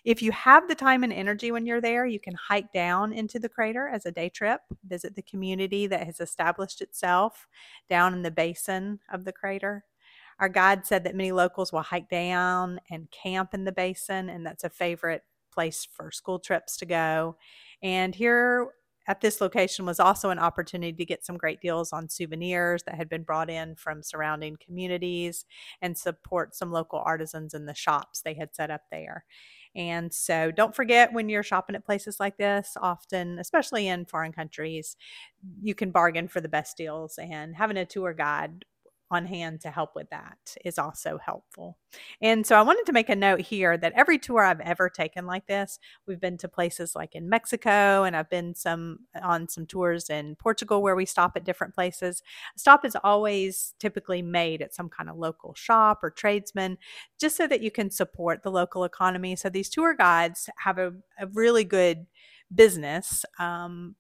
If 0.05 0.21
you 0.21 0.33
have 0.33 0.69
the 0.69 0.75
time 0.75 1.05
and 1.05 1.13
energy 1.13 1.53
when 1.53 1.65
you're 1.65 1.81
there, 1.81 2.05
you 2.05 2.21
can 2.21 2.35
hike 2.35 2.73
down 2.73 3.13
into 3.13 3.39
the 3.39 3.49
crater 3.49 3.89
as 3.89 4.05
a 4.05 4.13
day 4.13 4.29
trip, 4.29 4.61
visit 4.87 5.15
the 5.15 5.23
community 5.23 5.87
that 5.87 6.05
has 6.05 6.21
established 6.21 6.81
itself 6.81 7.47
down 7.89 8.13
in 8.13 8.23
the 8.23 8.31
basin 8.31 8.99
of 9.13 9.25
the 9.25 9.33
crater. 9.33 9.85
Our 10.41 10.49
guide 10.49 10.85
said 10.85 11.05
that 11.05 11.15
many 11.15 11.33
locals 11.33 11.73
will 11.73 11.83
hike 11.83 12.09
down 12.09 12.81
and 12.91 13.11
camp 13.11 13.55
in 13.55 13.65
the 13.65 13.73
basin, 13.73 14.29
and 14.29 14.45
that's 14.45 14.65
a 14.65 14.71
favorite 14.71 15.23
place 15.53 15.87
for 15.91 16.11
school 16.11 16.41
trips 16.41 16.77
to 16.79 16.87
go. 16.87 17.37
And 17.83 18.15
here 18.15 18.71
at 19.07 19.21
this 19.21 19.41
location 19.41 19.85
was 19.85 20.01
also 20.01 20.31
an 20.31 20.39
opportunity 20.39 20.93
to 20.93 21.05
get 21.05 21.25
some 21.25 21.37
great 21.37 21.61
deals 21.61 21.93
on 21.93 22.09
souvenirs 22.09 22.83
that 22.85 22.95
had 22.95 23.09
been 23.09 23.23
brought 23.23 23.51
in 23.51 23.75
from 23.77 24.03
surrounding 24.03 24.57
communities 24.65 25.45
and 25.83 25.97
support 25.97 26.55
some 26.55 26.73
local 26.73 27.03
artisans 27.05 27.55
in 27.55 27.67
the 27.67 27.75
shops 27.75 28.23
they 28.23 28.35
had 28.35 28.55
set 28.55 28.71
up 28.71 28.83
there. 28.91 29.25
And 29.77 30.13
so 30.13 30.51
don't 30.51 30.75
forget 30.75 31.13
when 31.13 31.29
you're 31.29 31.43
shopping 31.43 31.75
at 31.75 31.85
places 31.85 32.21
like 32.21 32.37
this, 32.37 32.77
often, 32.81 33.39
especially 33.39 33.89
in 33.89 34.05
foreign 34.05 34.33
countries, 34.33 34.97
you 35.61 35.75
can 35.75 35.91
bargain 35.91 36.29
for 36.29 36.41
the 36.41 36.49
best 36.49 36.77
deals. 36.77 37.19
And 37.19 37.57
having 37.57 37.77
a 37.77 37.85
tour 37.85 38.15
guide 38.15 38.65
on 39.15 39.27
hand 39.27 39.61
to 39.63 39.71
help 39.71 39.95
with 39.95 40.11
that 40.11 40.57
is 40.65 40.79
also 40.79 41.19
helpful. 41.25 41.79
And 42.21 42.47
so 42.47 42.57
I 42.57 42.63
wanted 42.63 42.87
to 42.87 42.93
make 42.93 43.09
a 43.09 43.17
note 43.17 43.41
here 43.41 43.77
that 43.77 43.93
every 43.95 44.19
tour 44.19 44.43
I've 44.43 44.61
ever 44.61 44.91
taken 44.91 45.27
like 45.27 45.47
this, 45.47 45.79
we've 46.07 46.21
been 46.21 46.37
to 46.39 46.49
places 46.49 46.95
like 46.95 47.15
in 47.15 47.29
Mexico 47.29 48.05
and 48.05 48.17
I've 48.17 48.31
been 48.31 48.55
some 48.55 49.01
on 49.23 49.49
some 49.49 49.67
tours 49.67 50.11
in 50.11 50.37
Portugal 50.37 50.83
where 50.83 50.97
we 50.97 51.07
stop 51.07 51.33
at 51.37 51.45
different 51.45 51.75
places. 51.75 52.23
A 52.57 52.59
stop 52.59 52.85
is 52.85 52.97
always 53.03 53.75
typically 53.79 54.23
made 54.23 54.61
at 54.61 54.75
some 54.75 54.89
kind 54.89 55.09
of 55.09 55.17
local 55.17 55.55
shop 55.55 56.01
or 56.03 56.11
tradesman 56.11 56.79
just 57.21 57.37
so 57.37 57.47
that 57.47 57.63
you 57.63 57.71
can 57.71 57.91
support 57.91 58.43
the 58.43 58.51
local 58.51 58.85
economy. 58.85 59.37
So 59.37 59.49
these 59.49 59.71
tour 59.71 59.95
guides 59.95 60.51
have 60.59 60.79
a, 60.79 60.93
a 61.19 61.27
really 61.29 61.65
good 61.65 62.07
business 62.53 63.25
um, 63.39 63.95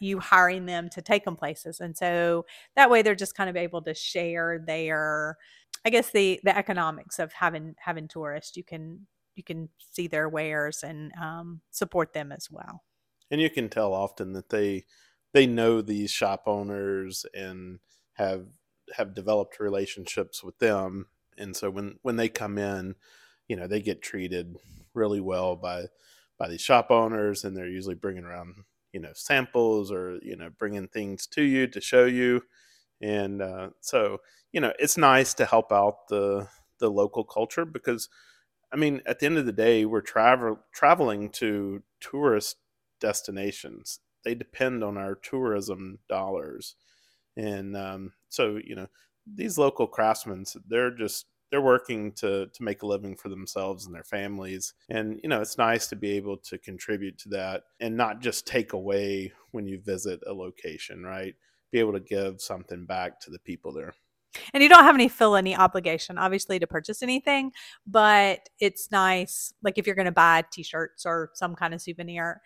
you 0.00 0.18
hiring 0.18 0.66
them 0.66 0.88
to 0.90 1.00
take 1.00 1.24
them 1.24 1.36
places. 1.36 1.80
And 1.80 1.96
so 1.96 2.44
that 2.74 2.90
way 2.90 3.02
they're 3.02 3.14
just 3.14 3.34
kind 3.34 3.48
of 3.48 3.56
able 3.56 3.82
to 3.82 3.94
share 3.94 4.62
their 4.64 5.36
i 5.84 5.90
guess 5.90 6.10
the 6.10 6.40
the 6.42 6.56
economics 6.56 7.18
of 7.18 7.32
having 7.32 7.74
having 7.78 8.08
tourists. 8.08 8.56
You 8.56 8.64
can 8.64 9.06
you 9.34 9.42
can 9.42 9.68
see 9.92 10.08
their 10.08 10.28
wares 10.28 10.82
and 10.82 11.12
um, 11.20 11.60
support 11.70 12.12
them 12.12 12.32
as 12.32 12.48
well. 12.50 12.82
And 13.30 13.40
you 13.40 13.50
can 13.50 13.68
tell 13.68 13.92
often 13.92 14.32
that 14.32 14.48
they 14.50 14.84
they 15.32 15.46
know 15.46 15.82
these 15.82 16.10
shop 16.10 16.44
owners 16.46 17.24
and 17.34 17.78
have 18.14 18.46
have 18.96 19.14
developed 19.14 19.60
relationships 19.60 20.42
with 20.42 20.58
them. 20.58 21.06
And 21.38 21.54
so 21.54 21.70
when 21.70 21.98
when 22.02 22.16
they 22.16 22.28
come 22.28 22.58
in 22.58 22.94
you 23.48 23.56
know 23.56 23.66
they 23.66 23.80
get 23.80 24.02
treated 24.02 24.56
really 24.94 25.20
well 25.20 25.56
by 25.56 25.84
by 26.38 26.48
these 26.48 26.60
shop 26.60 26.90
owners 26.90 27.44
and 27.44 27.56
they're 27.56 27.68
usually 27.68 27.94
bringing 27.94 28.24
around 28.24 28.56
you 28.92 29.00
know 29.00 29.12
samples 29.14 29.90
or 29.90 30.18
you 30.22 30.36
know 30.36 30.50
bringing 30.58 30.88
things 30.88 31.26
to 31.28 31.42
you 31.42 31.66
to 31.66 31.80
show 31.80 32.04
you. 32.04 32.42
And 33.00 33.42
uh, 33.42 33.70
so 33.80 34.18
you 34.52 34.60
know 34.60 34.72
it's 34.78 34.96
nice 34.96 35.34
to 35.34 35.46
help 35.46 35.72
out 35.72 36.08
the 36.08 36.48
the 36.78 36.90
local 36.90 37.24
culture 37.24 37.64
because 37.64 38.08
i 38.70 38.76
mean 38.76 39.00
at 39.06 39.18
the 39.18 39.24
end 39.24 39.38
of 39.38 39.46
the 39.46 39.52
day 39.52 39.86
we're 39.86 40.02
travel 40.02 40.58
traveling 40.74 41.30
to 41.30 41.82
tourist 42.00 42.56
destinations. 43.00 44.00
They 44.24 44.34
depend 44.34 44.82
on 44.82 44.96
our 44.96 45.14
tourism 45.14 45.98
dollars. 46.08 46.74
And 47.36 47.76
um, 47.76 48.12
so 48.28 48.58
you 48.64 48.74
know 48.74 48.86
these 49.26 49.58
local 49.58 49.86
craftsmen, 49.86 50.44
they're 50.66 50.90
just 50.90 51.26
they're 51.50 51.60
working 51.60 52.12
to 52.12 52.46
to 52.46 52.62
make 52.62 52.82
a 52.82 52.86
living 52.86 53.16
for 53.16 53.28
themselves 53.28 53.86
and 53.86 53.94
their 53.94 54.04
families. 54.04 54.74
And 54.88 55.20
you 55.22 55.28
know 55.28 55.40
it's 55.40 55.58
nice 55.58 55.86
to 55.88 55.96
be 55.96 56.12
able 56.12 56.36
to 56.38 56.58
contribute 56.58 57.18
to 57.18 57.28
that 57.30 57.64
and 57.80 57.96
not 57.96 58.20
just 58.20 58.46
take 58.46 58.72
away 58.72 59.32
when 59.52 59.66
you 59.66 59.80
visit 59.80 60.20
a 60.26 60.32
location 60.32 61.02
right? 61.02 61.34
Be 61.72 61.78
able 61.80 61.92
to 61.92 62.00
give 62.00 62.40
something 62.40 62.86
back 62.86 63.20
to 63.20 63.30
the 63.30 63.38
people 63.40 63.72
there. 63.72 63.94
And 64.52 64.62
you 64.62 64.68
don't 64.68 64.84
have 64.84 64.94
any 64.94 65.08
feel 65.08 65.34
any 65.34 65.56
obligation 65.56 66.18
obviously 66.18 66.58
to 66.58 66.66
purchase 66.66 67.02
anything 67.02 67.52
but 67.86 68.48
it's 68.60 68.90
nice 68.90 69.54
like 69.62 69.78
if 69.78 69.86
you're 69.86 69.96
going 69.96 70.04
to 70.04 70.12
buy 70.12 70.44
t-shirts 70.52 71.06
or 71.06 71.30
some 71.32 71.54
kind 71.54 71.72
of 71.72 71.80
souvenir 71.80 72.42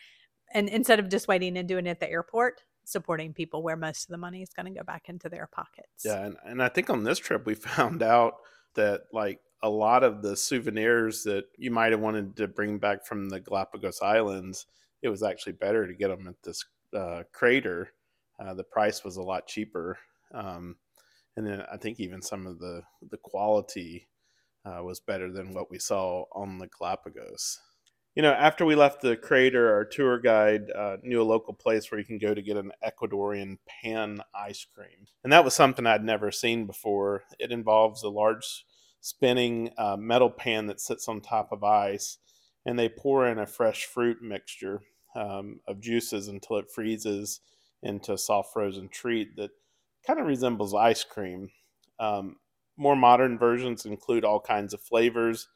and 0.55 0.69
instead 0.69 1.01
of 1.01 1.09
just 1.09 1.27
waiting 1.27 1.57
and 1.57 1.69
doing 1.69 1.87
it 1.87 1.91
at 1.91 2.01
the 2.01 2.09
airport 2.09 2.63
supporting 2.85 3.33
people 3.33 3.63
where 3.63 3.77
most 3.77 4.05
of 4.05 4.09
the 4.09 4.19
money 4.19 4.41
is 4.41 4.51
going 4.51 4.67
to 4.67 4.79
go 4.79 4.85
back 4.85 5.09
into 5.09 5.29
their 5.29 5.49
pockets. 5.53 6.05
Yeah 6.05 6.27
and, 6.27 6.37
and 6.45 6.63
i 6.63 6.69
think 6.69 6.91
on 6.91 7.03
this 7.03 7.19
trip 7.19 7.45
we 7.45 7.55
found 7.57 8.05
out 8.05 8.35
that 8.75 9.03
like 9.13 9.41
a 9.63 9.69
lot 9.69 10.03
of 10.03 10.23
the 10.23 10.37
souvenirs 10.37 11.23
that 11.25 11.45
you 11.59 11.71
might 11.71 11.93
have 11.93 12.01
wanted 12.01 12.37
to 12.37 12.49
bring 12.49 12.79
back 12.79 13.07
from 13.07 13.29
the 13.29 13.41
galapagos 13.41 14.01
islands 14.03 14.67
it 15.03 15.09
was 15.09 15.23
actually 15.23 15.53
better 15.53 15.87
to 15.87 15.95
get 15.95 16.09
them 16.09 16.27
at 16.29 16.43
this 16.43 16.65
uh, 16.97 17.23
crater 17.33 17.93
uh, 18.39 18.55
the 18.55 18.65
price 18.65 19.05
was 19.05 19.17
a 19.17 19.23
lot 19.23 19.47
cheaper 19.47 19.99
um, 20.35 20.77
and 21.37 21.47
then 21.47 21.63
I 21.73 21.77
think 21.77 22.01
even 22.01 22.23
some 22.23 22.47
of 22.47 22.59
the 22.59 22.83
the 23.11 23.17
quality 23.17 24.09
uh, 24.65 24.83
was 24.83 25.01
better 25.01 25.33
than 25.33 25.53
what 25.53 25.71
we 25.71 25.79
saw 25.79 26.25
on 26.35 26.59
the 26.59 26.69
Galapagos. 26.69 27.61
You 28.17 28.23
know, 28.23 28.33
after 28.33 28.65
we 28.65 28.75
left 28.75 29.03
the 29.03 29.17
crater, 29.17 29.73
our 29.73 29.85
tour 29.85 30.19
guide 30.19 30.71
uh, 30.73 30.97
knew 31.03 31.23
a 31.23 31.25
local 31.25 31.55
place 31.55 31.91
where 31.91 31.99
you 32.01 32.05
can 32.05 32.19
go 32.19 32.35
to 32.35 32.43
get 32.43 32.57
an 32.57 32.73
Ecuadorian 32.85 33.59
pan 33.69 34.21
ice 34.35 34.67
cream, 34.75 35.07
and 35.23 35.33
that 35.33 35.45
was 35.45 35.55
something 35.55 35.87
I'd 35.87 36.03
never 36.03 36.33
seen 36.33 36.67
before. 36.67 37.23
It 37.39 37.53
involves 37.53 38.03
a 38.03 38.09
large 38.09 38.65
spinning 39.01 39.71
uh, 39.79 39.97
metal 39.97 40.29
pan 40.29 40.67
that 40.67 40.81
sits 40.81 41.07
on 41.09 41.21
top 41.21 41.53
of 41.53 41.63
ice, 41.63 42.19
and 42.67 42.77
they 42.77 42.89
pour 42.89 43.29
in 43.29 43.39
a 43.39 43.47
fresh 43.47 43.85
fruit 43.85 44.21
mixture 44.21 44.83
um, 45.15 45.61
of 45.69 45.81
juices 45.81 46.27
until 46.27 46.57
it 46.59 46.71
freezes 46.71 47.41
into 47.83 48.13
a 48.13 48.19
soft 48.19 48.53
frozen 48.53 48.89
treat 48.89 49.37
that 49.37 49.51
kind 50.05 50.19
of 50.19 50.27
resembles 50.27 50.75
ice 50.75 51.05
cream. 51.05 51.51
Um, 52.01 52.37
more 52.77 52.97
modern 52.97 53.39
versions 53.39 53.87
include 53.87 54.25
all 54.25 54.41
kinds 54.41 54.75
of 54.75 54.83
flavors. 54.83 55.49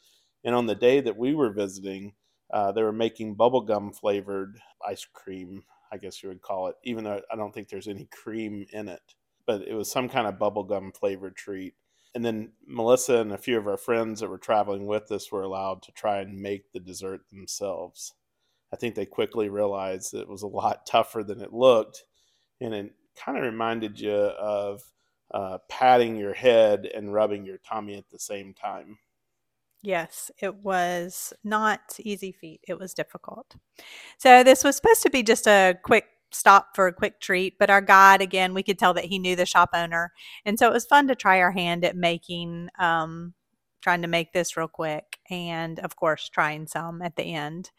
And 0.45 0.55
on 0.55 0.67
the 0.67 0.75
day 0.75 1.01
that 1.01 1.17
we 1.17 1.35
were 1.35 1.53
visiting, 1.53 2.13
uh, 2.55 2.71
they 2.71 2.85
were 2.85 2.93
making 2.93 3.35
bubblegum 3.35 3.93
flavored 3.93 4.61
ice 4.87 5.05
cream, 5.13 5.65
I 5.91 5.97
guess 5.97 6.23
you 6.23 6.29
would 6.29 6.41
call 6.41 6.69
it, 6.69 6.77
even 6.85 7.03
though 7.03 7.21
I 7.31 7.35
don't 7.35 7.53
think 7.53 7.69
there's 7.69 7.89
any 7.89 8.07
cream 8.13 8.65
in 8.73 8.89
it. 8.89 9.03
But 9.45 9.63
it 9.63 9.75
was 9.75 9.91
some 9.91 10.09
kind 10.09 10.29
of 10.29 10.39
bubblegum 10.39 10.97
flavored 10.97 11.35
treat. 11.35 11.75
And 12.15 12.25
then 12.25 12.53
Melissa 12.65 13.17
and 13.17 13.33
a 13.33 13.39
few 13.39 13.59
of 13.59 13.67
our 13.67 13.77
friends 13.77 14.21
that 14.21 14.31
were 14.31 14.39
traveling 14.39 14.87
with 14.87 15.11
us 15.11 15.33
were 15.33 15.43
allowed 15.43 15.83
to 15.83 15.93
try 15.93 16.21
and 16.21 16.41
make 16.41 16.71
the 16.71 16.79
dessert 16.79 17.23
themselves. 17.29 18.15
I 18.73 18.77
think 18.77 18.95
they 18.95 19.05
quickly 19.05 19.49
realized 19.49 20.15
it 20.15 20.29
was 20.29 20.43
a 20.43 20.47
lot 20.47 20.87
tougher 20.87 21.25
than 21.25 21.41
it 21.41 21.53
looked. 21.53 22.05
And 22.61 22.73
it 22.73 22.93
kind 23.17 23.37
of 23.37 23.43
reminded 23.43 23.99
you 23.99 24.13
of 24.13 24.81
uh, 25.33 25.59
patting 25.69 26.15
your 26.15 26.35
head 26.35 26.87
and 26.87 27.13
rubbing 27.13 27.45
your 27.45 27.59
tummy 27.59 27.97
at 27.97 28.09
the 28.11 28.19
same 28.21 28.55
time. 28.55 28.99
Yes, 29.85 30.31
it 30.41 30.55
was 30.57 31.35
not 31.45 31.81
easy 32.01 32.33
feat. 32.33 32.61
It 32.67 32.79
was 32.79 32.95
difficult. 32.95 33.55
So 34.19 34.43
this 34.43 34.65
was 34.65 34.77
supposed 34.77 35.03
to 35.03 35.11
be 35.11 35.23
just 35.23 35.47
a 35.47 35.77
quick 35.83 36.07
stop 36.33 36.75
for 36.75 36.87
a 36.87 36.93
quick 36.93 37.21
treat, 37.21 37.59
but 37.59 37.69
our 37.69 37.83
guide 37.83 38.23
again, 38.23 38.55
we 38.55 38.63
could 38.63 38.79
tell 38.79 38.95
that 38.95 39.05
he 39.05 39.19
knew 39.19 39.37
the 39.37 39.45
shop 39.45 39.71
owner, 39.75 40.13
and 40.47 40.59
so 40.59 40.69
it 40.69 40.73
was 40.73 40.87
fun 40.87 41.07
to 41.09 41.15
try 41.15 41.39
our 41.41 41.53
hand 41.53 41.85
at 41.85 41.97
making, 41.97 42.69
um, 42.79 43.35
trying 43.83 44.03
to 44.03 44.09
make 44.09 44.33
this 44.33 44.57
real 44.57 44.67
quick, 44.69 45.19
and 45.31 45.79
of 45.81 45.97
course 45.97 46.29
trying 46.31 46.67
some 46.67 47.03
at 47.03 47.17
the 47.17 47.35
end 47.35 47.71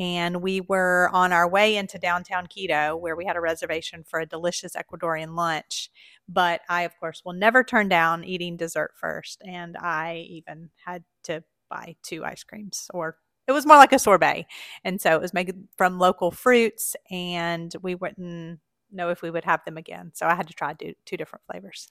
and 0.00 0.40
we 0.40 0.62
were 0.62 1.10
on 1.12 1.32
our 1.32 1.48
way 1.48 1.76
into 1.76 1.98
downtown 1.98 2.46
Quito, 2.46 2.96
where 2.96 3.14
we 3.14 3.26
had 3.26 3.36
a 3.36 3.40
reservation 3.40 4.02
for 4.02 4.20
a 4.20 4.26
delicious 4.26 4.74
Ecuadorian 4.74 5.36
lunch. 5.36 5.90
But 6.26 6.62
I, 6.70 6.82
of 6.82 6.98
course, 6.98 7.22
will 7.24 7.34
never 7.34 7.62
turn 7.62 7.88
down 7.88 8.24
eating 8.24 8.56
dessert 8.56 8.92
first. 8.96 9.42
And 9.46 9.76
I 9.76 10.26
even 10.30 10.70
had 10.86 11.04
to 11.24 11.42
buy 11.68 11.96
two 12.02 12.24
ice 12.24 12.42
creams, 12.42 12.90
or 12.92 13.16
it 13.46 13.52
was 13.52 13.66
more 13.66 13.76
like 13.76 13.92
a 13.92 13.98
sorbet. 13.98 14.46
And 14.84 15.00
so 15.00 15.14
it 15.14 15.20
was 15.20 15.34
made 15.34 15.54
from 15.76 15.98
local 15.98 16.30
fruits, 16.30 16.96
and 17.10 17.74
we 17.82 17.94
wouldn't 17.94 18.60
know 18.92 19.10
if 19.10 19.22
we 19.22 19.30
would 19.30 19.44
have 19.44 19.64
them 19.64 19.76
again. 19.76 20.12
So 20.14 20.26
I 20.26 20.34
had 20.34 20.48
to 20.48 20.54
try 20.54 20.74
two, 20.74 20.94
two 21.04 21.16
different 21.16 21.44
flavors. 21.50 21.88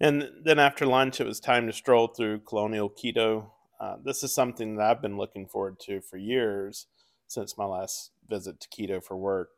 And 0.00 0.28
then 0.44 0.58
after 0.58 0.86
lunch, 0.86 1.20
it 1.20 1.26
was 1.26 1.38
time 1.38 1.66
to 1.66 1.72
stroll 1.72 2.08
through 2.08 2.40
colonial 2.40 2.88
Quito. 2.88 3.52
Uh, 3.80 3.96
this 4.04 4.22
is 4.22 4.34
something 4.34 4.76
that 4.76 4.86
I've 4.86 5.02
been 5.02 5.16
looking 5.16 5.46
forward 5.46 5.78
to 5.80 6.00
for 6.00 6.16
years 6.16 6.86
since 7.28 7.56
my 7.56 7.64
last 7.64 8.10
visit 8.28 8.60
to 8.60 8.68
Quito 8.68 9.00
for 9.00 9.16
work. 9.16 9.50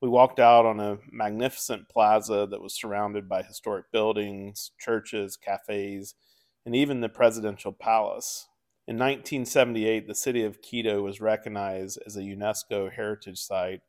We 0.00 0.08
walked 0.08 0.40
out 0.40 0.66
on 0.66 0.80
a 0.80 0.98
magnificent 1.10 1.88
plaza 1.88 2.46
that 2.50 2.60
was 2.60 2.74
surrounded 2.74 3.28
by 3.28 3.42
historic 3.42 3.90
buildings, 3.92 4.72
churches, 4.78 5.36
cafes, 5.36 6.14
and 6.64 6.74
even 6.74 7.00
the 7.00 7.08
presidential 7.08 7.72
palace. 7.72 8.48
In 8.86 8.96
1978, 8.96 10.06
the 10.06 10.14
city 10.14 10.44
of 10.44 10.60
Quito 10.60 11.02
was 11.02 11.20
recognized 11.20 11.98
as 12.06 12.16
a 12.16 12.22
UNESCO 12.22 12.92
heritage 12.92 13.38
site 13.38 13.80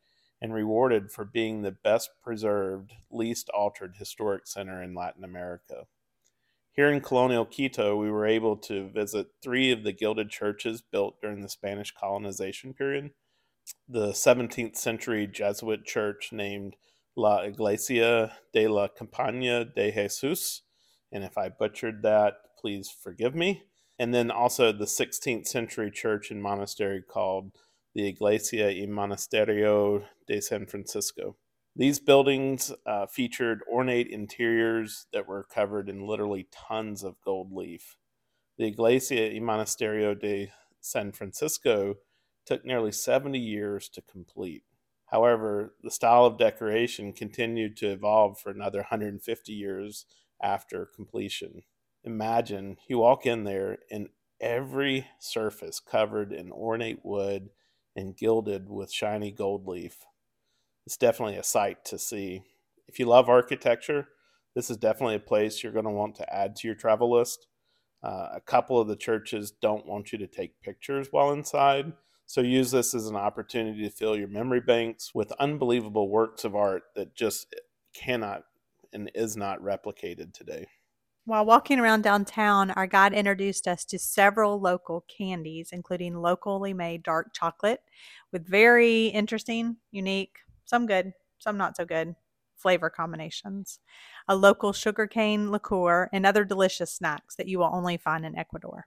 and 0.41 0.53
rewarded 0.53 1.12
for 1.12 1.25
being 1.25 1.62
the 1.62 1.71
best 1.71 2.12
preserved, 2.21 2.93
least 3.09 3.49
altered 3.49 3.95
historic 3.97 4.45
center 4.45 4.83
in 4.83 4.93
Latin 4.93 5.23
America. 5.23 5.86
Here 6.73 6.91
in 6.91 7.01
colonial 7.01 7.45
Quito, 7.45 7.95
we 7.95 8.12
were 8.12 8.25
able 8.25 8.57
to 8.57 8.89
visit 8.89 9.27
three 9.41 9.71
of 9.71 9.83
the 9.83 9.93
gilded 9.93 10.29
churches 10.29 10.81
built 10.81 11.21
during 11.21 11.41
the 11.41 11.49
Spanish 11.49 11.91
colonization 11.91 12.73
period. 12.73 13.12
The 13.88 14.09
17th 14.09 14.75
century 14.75 15.27
Jesuit 15.27 15.86
church 15.86 16.31
named 16.31 16.75
La 17.15 17.41
Iglesia 17.41 18.33
de 18.53 18.67
la 18.67 18.88
Compañía 18.88 19.73
de 19.73 19.91
Jesús, 19.91 20.62
and 21.12 21.23
if 21.23 21.38
I 21.38 21.49
butchered 21.49 22.01
that, 22.01 22.33
please 22.63 22.89
forgive 22.89 23.36
me. 23.36 23.63
And 23.99 24.13
then 24.13 24.32
also 24.32 24.71
the 24.71 24.86
16th 24.86 25.47
century 25.47 25.91
church 25.91 26.32
and 26.32 26.41
monastery 26.41 27.02
called 27.02 27.52
the 27.93 28.08
Iglesia 28.08 28.67
y 28.67 28.88
Monasterio 28.88 30.06
de 30.28 30.41
San 30.41 30.65
Francisco. 30.65 31.36
These 31.76 31.99
buildings 31.99 32.71
uh, 32.86 33.06
featured 33.08 33.63
ornate 33.69 34.08
interiors 34.08 35.08
that 35.12 35.28
were 35.28 35.43
covered 35.43 35.89
in 35.89 36.08
literally 36.08 36.47
tons 36.52 37.04
of 37.04 37.21
gold 37.26 37.52
leaf. 37.52 37.97
The 38.58 38.67
Iglesia 38.67 39.34
y 39.34 39.39
Monasterio 39.39 40.17
de 40.17 40.49
San 40.80 41.12
Francisco 41.12 41.95
took 42.45 42.63
nearly 42.63 42.93
70 42.93 43.38
years 43.38 43.89
to 43.89 44.02
complete. 44.02 44.63
However, 45.08 45.76
the 45.84 45.91
style 45.91 46.26
of 46.26 46.38
decoration 46.38 47.12
continued 47.12 47.76
to 47.78 47.91
evolve 47.91 48.39
for 48.39 48.52
another 48.52 48.80
150 48.80 49.52
years 49.52 50.06
after 50.41 50.86
completion. 50.95 51.63
Imagine 52.04 52.78
you 52.88 53.00
walk 53.00 53.26
in 53.26 53.44
there 53.44 53.80
and 53.92 54.10
every 54.42 55.08
surface 55.20 55.80
covered 55.80 56.34
in 56.34 56.52
ornate 56.52 57.00
wood 57.04 57.50
and 57.96 58.18
gilded 58.18 58.70
with 58.70 58.92
shiny 58.92 59.32
gold 59.32 59.68
leaf 59.68 60.06
it's 60.86 60.98
definitely 60.98 61.38
a 61.38 61.44
sight 61.44 61.86
to 61.86 61.98
see. 61.98 62.44
If 62.88 63.00
you 63.00 63.06
love 63.06 63.30
architecture, 63.30 64.10
this 64.56 64.70
is 64.70 64.78
definitely 64.78 65.16
a 65.16 65.20
place 65.20 65.63
you're 65.63 65.72
going 65.72 65.86
to 65.86 65.92
want 65.92 66.16
to 66.16 66.34
add 66.34 66.56
to 66.58 66.68
your 66.68 66.76
travel 66.76 67.12
list. 67.12 67.48
Uh, 68.04 68.30
a 68.34 68.42
couple 68.42 68.80
of 68.80 68.88
the 68.88 68.96
churches 68.96 69.52
don't 69.52 69.86
want 69.86 70.12
you 70.12 70.18
to 70.18 70.28
take 70.28 70.62
pictures 70.62 71.08
while 71.12 71.32
inside, 71.32 71.94
so 72.26 72.42
use 72.42 72.72
this 72.72 72.94
as 72.94 73.08
an 73.08 73.16
opportunity 73.16 73.82
to 73.84 73.89
fill 73.89 74.18
your 74.18 74.28
memory 74.28 74.60
banks 74.60 75.16
with 75.16 75.32
unbelievable 75.34 76.10
works 76.10 76.44
of 76.44 76.56
art 76.56 76.84
that 76.96 77.16
just 77.16 77.56
cannot 77.94 78.44
and 78.92 79.10
is 79.16 79.38
not 79.38 79.62
replicated 79.62 80.34
today. 80.34 80.68
While 81.25 81.45
walking 81.45 81.79
around 81.79 82.01
downtown, 82.01 82.71
our 82.71 82.86
guide 82.86 83.13
introduced 83.13 83.65
us 83.65 83.86
to 83.86 83.97
several 83.97 84.59
local 84.59 85.05
candies, 85.07 85.69
including 85.71 86.17
locally 86.17 86.73
made 86.73 87.03
dark 87.03 87.33
chocolate 87.33 87.81
with 88.33 88.45
very 88.45 89.07
interesting, 89.07 89.77
unique 89.91 90.39
some 90.65 90.86
good, 90.86 91.13
some 91.39 91.57
not 91.57 91.77
so 91.77 91.86
good 91.86 92.15
flavor 92.57 92.89
combinations, 92.89 93.79
a 94.27 94.36
local 94.36 94.73
sugarcane 94.73 95.49
liqueur, 95.51 96.09
and 96.12 96.25
other 96.25 96.43
delicious 96.43 96.91
snacks 96.91 97.36
that 97.36 97.47
you 97.47 97.59
will 97.59 97.69
only 97.73 97.97
find 97.97 98.25
in 98.25 98.38
Ecuador. 98.38 98.86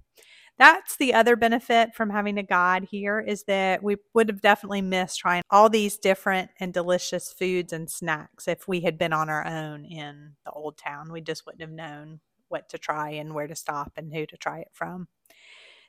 That's 0.58 0.96
the 0.96 1.12
other 1.12 1.36
benefit 1.36 1.94
from 1.94 2.08
having 2.08 2.38
a 2.38 2.42
guide 2.42 2.84
here 2.90 3.20
is 3.20 3.44
that 3.44 3.82
we 3.82 3.96
would 4.14 4.28
have 4.30 4.40
definitely 4.40 4.80
missed 4.80 5.18
trying 5.18 5.42
all 5.50 5.68
these 5.68 5.98
different 5.98 6.50
and 6.58 6.72
delicious 6.72 7.30
foods 7.30 7.74
and 7.74 7.90
snacks 7.90 8.48
if 8.48 8.66
we 8.66 8.80
had 8.80 8.96
been 8.96 9.12
on 9.12 9.28
our 9.28 9.46
own 9.46 9.84
in 9.84 10.32
the 10.46 10.50
old 10.52 10.78
town. 10.78 11.12
We 11.12 11.20
just 11.20 11.44
wouldn't 11.44 11.60
have 11.60 11.70
known 11.70 12.20
what 12.48 12.70
to 12.70 12.78
try 12.78 13.10
and 13.10 13.34
where 13.34 13.46
to 13.46 13.54
stop 13.54 13.92
and 13.96 14.14
who 14.14 14.24
to 14.24 14.36
try 14.38 14.60
it 14.60 14.70
from. 14.72 15.08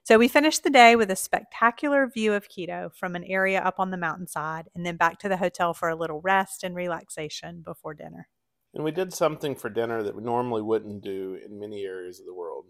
So 0.03 0.17
we 0.17 0.27
finished 0.27 0.63
the 0.63 0.69
day 0.69 0.95
with 0.95 1.11
a 1.11 1.15
spectacular 1.15 2.07
view 2.07 2.33
of 2.33 2.49
Quito 2.49 2.91
from 2.93 3.15
an 3.15 3.23
area 3.23 3.61
up 3.61 3.79
on 3.79 3.91
the 3.91 3.97
mountainside 3.97 4.69
and 4.75 4.85
then 4.85 4.97
back 4.97 5.19
to 5.19 5.29
the 5.29 5.37
hotel 5.37 5.73
for 5.73 5.89
a 5.89 5.95
little 5.95 6.21
rest 6.21 6.63
and 6.63 6.75
relaxation 6.75 7.61
before 7.61 7.93
dinner. 7.93 8.27
And 8.73 8.83
we 8.83 8.91
did 8.91 9.13
something 9.13 9.55
for 9.55 9.69
dinner 9.69 10.03
that 10.03 10.15
we 10.15 10.23
normally 10.23 10.61
wouldn't 10.61 11.03
do 11.03 11.39
in 11.45 11.59
many 11.59 11.83
areas 11.83 12.19
of 12.19 12.25
the 12.25 12.33
world. 12.33 12.65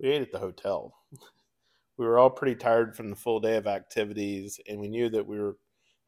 We 0.00 0.10
ate 0.10 0.22
at 0.22 0.32
the 0.32 0.38
hotel. 0.38 0.94
We 1.96 2.04
were 2.04 2.18
all 2.18 2.30
pretty 2.30 2.56
tired 2.56 2.94
from 2.94 3.10
the 3.10 3.16
full 3.16 3.40
day 3.40 3.56
of 3.56 3.66
activities, 3.66 4.60
and 4.68 4.80
we 4.80 4.88
knew 4.88 5.08
that 5.10 5.26
we 5.26 5.38
were 5.38 5.56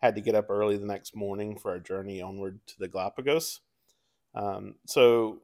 had 0.00 0.14
to 0.14 0.20
get 0.20 0.34
up 0.34 0.48
early 0.48 0.76
the 0.76 0.86
next 0.86 1.16
morning 1.16 1.58
for 1.58 1.72
our 1.72 1.80
journey 1.80 2.22
onward 2.22 2.60
to 2.68 2.78
the 2.78 2.88
Galapagos. 2.88 3.60
Um, 4.34 4.76
so, 4.86 5.40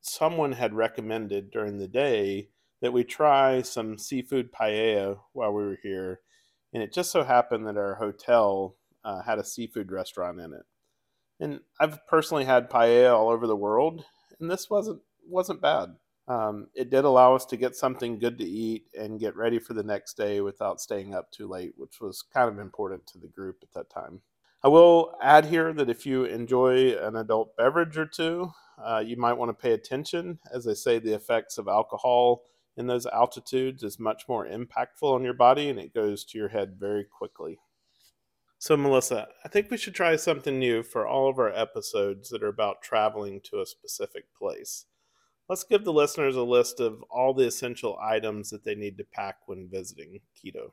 someone 0.00 0.52
had 0.52 0.72
recommended 0.72 1.50
during 1.50 1.78
the 1.78 1.88
day 1.88 2.48
that 2.80 2.92
we 2.92 3.04
try 3.04 3.60
some 3.60 3.98
seafood 3.98 4.52
paella 4.52 5.18
while 5.32 5.52
we 5.52 5.64
were 5.64 5.78
here, 5.82 6.20
and 6.72 6.82
it 6.82 6.92
just 6.92 7.10
so 7.10 7.24
happened 7.24 7.66
that 7.66 7.76
our 7.76 7.96
hotel 7.96 8.76
uh, 9.04 9.22
had 9.22 9.38
a 9.38 9.44
seafood 9.44 9.90
restaurant 9.90 10.40
in 10.40 10.52
it. 10.54 10.64
And 11.40 11.60
I've 11.78 12.06
personally 12.06 12.44
had 12.44 12.70
paella 12.70 13.14
all 13.14 13.28
over 13.28 13.46
the 13.46 13.56
world, 13.56 14.04
and 14.38 14.50
this 14.50 14.70
wasn't 14.70 15.02
wasn't 15.26 15.60
bad. 15.60 15.96
Um, 16.30 16.68
it 16.76 16.90
did 16.90 17.04
allow 17.04 17.34
us 17.34 17.44
to 17.46 17.56
get 17.56 17.74
something 17.74 18.16
good 18.16 18.38
to 18.38 18.44
eat 18.44 18.84
and 18.96 19.18
get 19.18 19.34
ready 19.34 19.58
for 19.58 19.74
the 19.74 19.82
next 19.82 20.16
day 20.16 20.40
without 20.40 20.80
staying 20.80 21.12
up 21.12 21.28
too 21.32 21.48
late, 21.48 21.72
which 21.76 22.00
was 22.00 22.22
kind 22.22 22.48
of 22.48 22.60
important 22.60 23.04
to 23.08 23.18
the 23.18 23.26
group 23.26 23.56
at 23.62 23.72
that 23.72 23.90
time. 23.90 24.20
I 24.62 24.68
will 24.68 25.16
add 25.20 25.46
here 25.46 25.72
that 25.72 25.90
if 25.90 26.06
you 26.06 26.26
enjoy 26.26 26.92
an 26.92 27.16
adult 27.16 27.56
beverage 27.56 27.98
or 27.98 28.06
two, 28.06 28.52
uh, 28.80 29.02
you 29.04 29.16
might 29.16 29.32
want 29.32 29.48
to 29.48 29.60
pay 29.60 29.72
attention. 29.72 30.38
As 30.54 30.68
I 30.68 30.74
say, 30.74 31.00
the 31.00 31.14
effects 31.14 31.58
of 31.58 31.66
alcohol 31.66 32.44
in 32.76 32.86
those 32.86 33.06
altitudes 33.06 33.82
is 33.82 33.98
much 33.98 34.28
more 34.28 34.46
impactful 34.46 35.12
on 35.12 35.24
your 35.24 35.34
body 35.34 35.68
and 35.68 35.80
it 35.80 35.92
goes 35.92 36.24
to 36.26 36.38
your 36.38 36.50
head 36.50 36.76
very 36.78 37.02
quickly. 37.02 37.58
So, 38.56 38.76
Melissa, 38.76 39.26
I 39.44 39.48
think 39.48 39.68
we 39.68 39.78
should 39.78 39.96
try 39.96 40.14
something 40.14 40.60
new 40.60 40.84
for 40.84 41.08
all 41.08 41.28
of 41.28 41.40
our 41.40 41.52
episodes 41.52 42.28
that 42.28 42.44
are 42.44 42.48
about 42.48 42.82
traveling 42.82 43.40
to 43.46 43.60
a 43.60 43.66
specific 43.66 44.26
place. 44.38 44.84
Let's 45.50 45.64
give 45.64 45.82
the 45.82 45.92
listeners 45.92 46.36
a 46.36 46.42
list 46.44 46.78
of 46.78 47.02
all 47.10 47.34
the 47.34 47.44
essential 47.44 47.98
items 48.00 48.50
that 48.50 48.62
they 48.62 48.76
need 48.76 48.96
to 48.98 49.04
pack 49.04 49.38
when 49.46 49.68
visiting 49.68 50.20
Quito. 50.40 50.72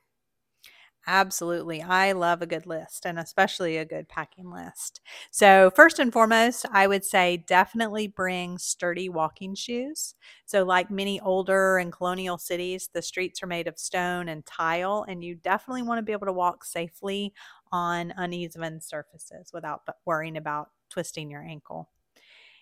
Absolutely. 1.08 1.82
I 1.82 2.12
love 2.12 2.44
a 2.44 2.46
good 2.46 2.68
list 2.68 3.08
and 3.08 3.18
especially 3.18 3.78
a 3.78 3.86
good 3.86 4.08
packing 4.08 4.52
list. 4.52 5.02
So, 5.32 5.72
first 5.76 5.98
and 5.98 6.14
foremost, 6.14 6.68
I 6.72 6.86
would 6.86 7.04
say 7.04 7.38
definitely 7.48 8.08
bring 8.08 8.60
sturdy 8.60 9.10
walking 9.10 9.56
shoes. 9.56 10.14
So, 10.46 10.64
like 10.64 10.92
many 10.92 11.20
older 11.22 11.80
and 11.80 11.92
colonial 11.92 12.38
cities, 12.38 12.88
the 12.94 13.02
streets 13.02 13.42
are 13.42 13.48
made 13.48 13.68
of 13.68 13.80
stone 13.80 14.30
and 14.30 14.46
tile, 14.46 15.06
and 15.08 15.24
you 15.24 15.34
definitely 15.34 15.82
want 15.82 15.98
to 15.98 16.04
be 16.04 16.12
able 16.12 16.28
to 16.28 16.34
walk 16.34 16.64
safely 16.64 17.34
on 17.72 18.14
uneven 18.16 18.80
surfaces 18.80 19.50
without 19.52 19.88
worrying 20.06 20.38
about 20.38 20.70
twisting 20.92 21.32
your 21.32 21.42
ankle. 21.42 21.90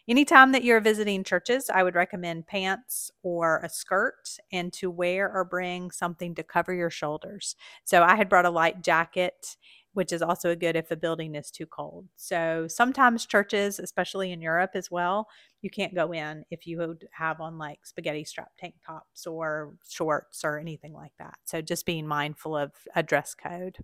Anytime 0.07 0.51
that 0.51 0.63
you're 0.63 0.81
visiting 0.81 1.23
churches, 1.23 1.69
I 1.69 1.81
would 1.81 1.95
recommend 1.95 2.45
pants 2.45 3.09
or 3.23 3.59
a 3.63 3.69
skirt 3.69 4.37
and 4.51 4.71
to 4.73 4.91
wear 4.91 5.31
or 5.31 5.43
bring 5.43 5.89
something 5.89 6.35
to 6.35 6.43
cover 6.43 6.73
your 6.73 6.91
shoulders. 6.91 7.55
So 7.85 8.03
I 8.03 8.15
had 8.15 8.29
brought 8.29 8.45
a 8.45 8.51
light 8.51 8.83
jacket, 8.83 9.57
which 9.93 10.13
is 10.13 10.21
also 10.21 10.55
good 10.55 10.75
if 10.75 10.89
the 10.89 10.95
building 10.95 11.33
is 11.33 11.49
too 11.49 11.65
cold. 11.65 12.05
So 12.17 12.67
sometimes 12.67 13.25
churches, 13.25 13.79
especially 13.79 14.31
in 14.31 14.41
Europe 14.41 14.71
as 14.75 14.91
well, 14.91 15.27
you 15.63 15.71
can't 15.71 15.95
go 15.95 16.11
in 16.11 16.45
if 16.51 16.67
you 16.67 16.97
have 17.11 17.41
on 17.41 17.57
like 17.57 17.79
spaghetti 17.83 18.25
strap 18.25 18.51
tank 18.59 18.75
tops 18.85 19.25
or 19.25 19.73
shorts 19.89 20.43
or 20.43 20.59
anything 20.59 20.93
like 20.93 21.13
that. 21.17 21.35
So 21.45 21.61
just 21.61 21.85
being 21.87 22.05
mindful 22.05 22.55
of 22.55 22.73
a 22.95 23.01
dress 23.01 23.33
code. 23.33 23.77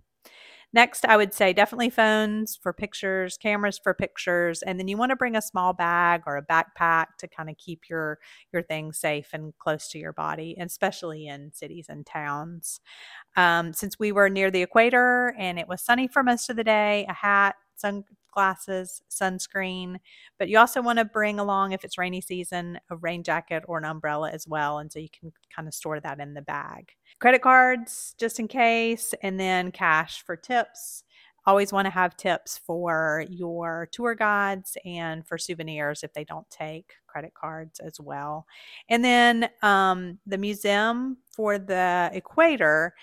Next, 0.74 1.04
I 1.04 1.18
would 1.18 1.34
say 1.34 1.52
definitely 1.52 1.90
phones 1.90 2.56
for 2.56 2.72
pictures, 2.72 3.36
cameras 3.36 3.78
for 3.82 3.92
pictures, 3.92 4.62
and 4.62 4.78
then 4.78 4.88
you 4.88 4.96
want 4.96 5.10
to 5.10 5.16
bring 5.16 5.36
a 5.36 5.42
small 5.42 5.74
bag 5.74 6.22
or 6.26 6.38
a 6.38 6.46
backpack 6.46 7.06
to 7.18 7.28
kind 7.28 7.50
of 7.50 7.58
keep 7.58 7.90
your 7.90 8.18
your 8.52 8.62
things 8.62 8.98
safe 8.98 9.28
and 9.34 9.52
close 9.58 9.88
to 9.88 9.98
your 9.98 10.14
body, 10.14 10.56
especially 10.58 11.26
in 11.26 11.52
cities 11.52 11.86
and 11.90 12.06
towns. 12.06 12.80
Um, 13.36 13.72
since 13.74 13.98
we 13.98 14.12
were 14.12 14.30
near 14.30 14.50
the 14.50 14.62
equator 14.62 15.34
and 15.38 15.58
it 15.58 15.68
was 15.68 15.82
sunny 15.82 16.08
for 16.08 16.22
most 16.22 16.50
of 16.50 16.56
the 16.56 16.64
day, 16.64 17.06
a 17.08 17.14
hat, 17.14 17.56
sunglasses, 18.32 19.02
sunscreen, 19.10 19.96
but 20.38 20.48
you 20.48 20.58
also 20.58 20.82
want 20.82 20.98
to 20.98 21.04
bring 21.04 21.38
along, 21.38 21.72
if 21.72 21.84
it's 21.84 21.98
rainy 21.98 22.20
season, 22.20 22.78
a 22.90 22.96
rain 22.96 23.22
jacket 23.22 23.62
or 23.66 23.78
an 23.78 23.84
umbrella 23.84 24.30
as 24.30 24.46
well. 24.46 24.78
And 24.78 24.90
so 24.90 24.98
you 24.98 25.08
can 25.10 25.32
kind 25.54 25.68
of 25.68 25.74
store 25.74 26.00
that 26.00 26.20
in 26.20 26.34
the 26.34 26.42
bag. 26.42 26.92
Credit 27.20 27.42
cards, 27.42 28.14
just 28.18 28.38
in 28.38 28.48
case, 28.48 29.14
and 29.22 29.38
then 29.38 29.70
cash 29.70 30.22
for 30.24 30.36
tips. 30.36 31.04
Always 31.44 31.72
want 31.72 31.86
to 31.86 31.90
have 31.90 32.16
tips 32.16 32.58
for 32.58 33.24
your 33.28 33.88
tour 33.90 34.14
guides 34.14 34.76
and 34.84 35.26
for 35.26 35.36
souvenirs 35.36 36.04
if 36.04 36.12
they 36.12 36.24
don't 36.24 36.48
take 36.50 36.92
credit 37.08 37.34
cards 37.34 37.80
as 37.80 38.00
well. 38.00 38.46
And 38.88 39.04
then 39.04 39.48
um, 39.62 40.18
the 40.24 40.38
museum 40.38 41.18
for 41.32 41.58
the 41.58 42.10
equator 42.12 42.94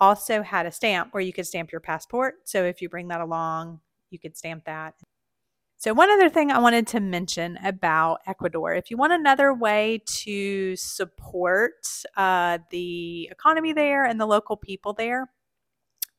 also 0.00 0.42
had 0.42 0.66
a 0.66 0.70
stamp 0.70 1.12
where 1.12 1.22
you 1.22 1.32
could 1.32 1.46
stamp 1.46 1.72
your 1.72 1.80
passport. 1.80 2.36
So 2.44 2.64
if 2.64 2.82
you 2.82 2.90
bring 2.90 3.08
that 3.08 3.22
along, 3.22 3.80
you 4.10 4.18
could 4.18 4.36
stamp 4.36 4.64
that. 4.64 4.94
So, 5.80 5.94
one 5.94 6.10
other 6.10 6.28
thing 6.28 6.50
I 6.50 6.58
wanted 6.58 6.88
to 6.88 7.00
mention 7.00 7.56
about 7.64 8.20
Ecuador 8.26 8.74
if 8.74 8.90
you 8.90 8.96
want 8.96 9.12
another 9.12 9.54
way 9.54 10.02
to 10.06 10.74
support 10.74 11.86
uh, 12.16 12.58
the 12.70 13.28
economy 13.30 13.72
there 13.72 14.04
and 14.04 14.20
the 14.20 14.26
local 14.26 14.56
people 14.56 14.92
there, 14.92 15.30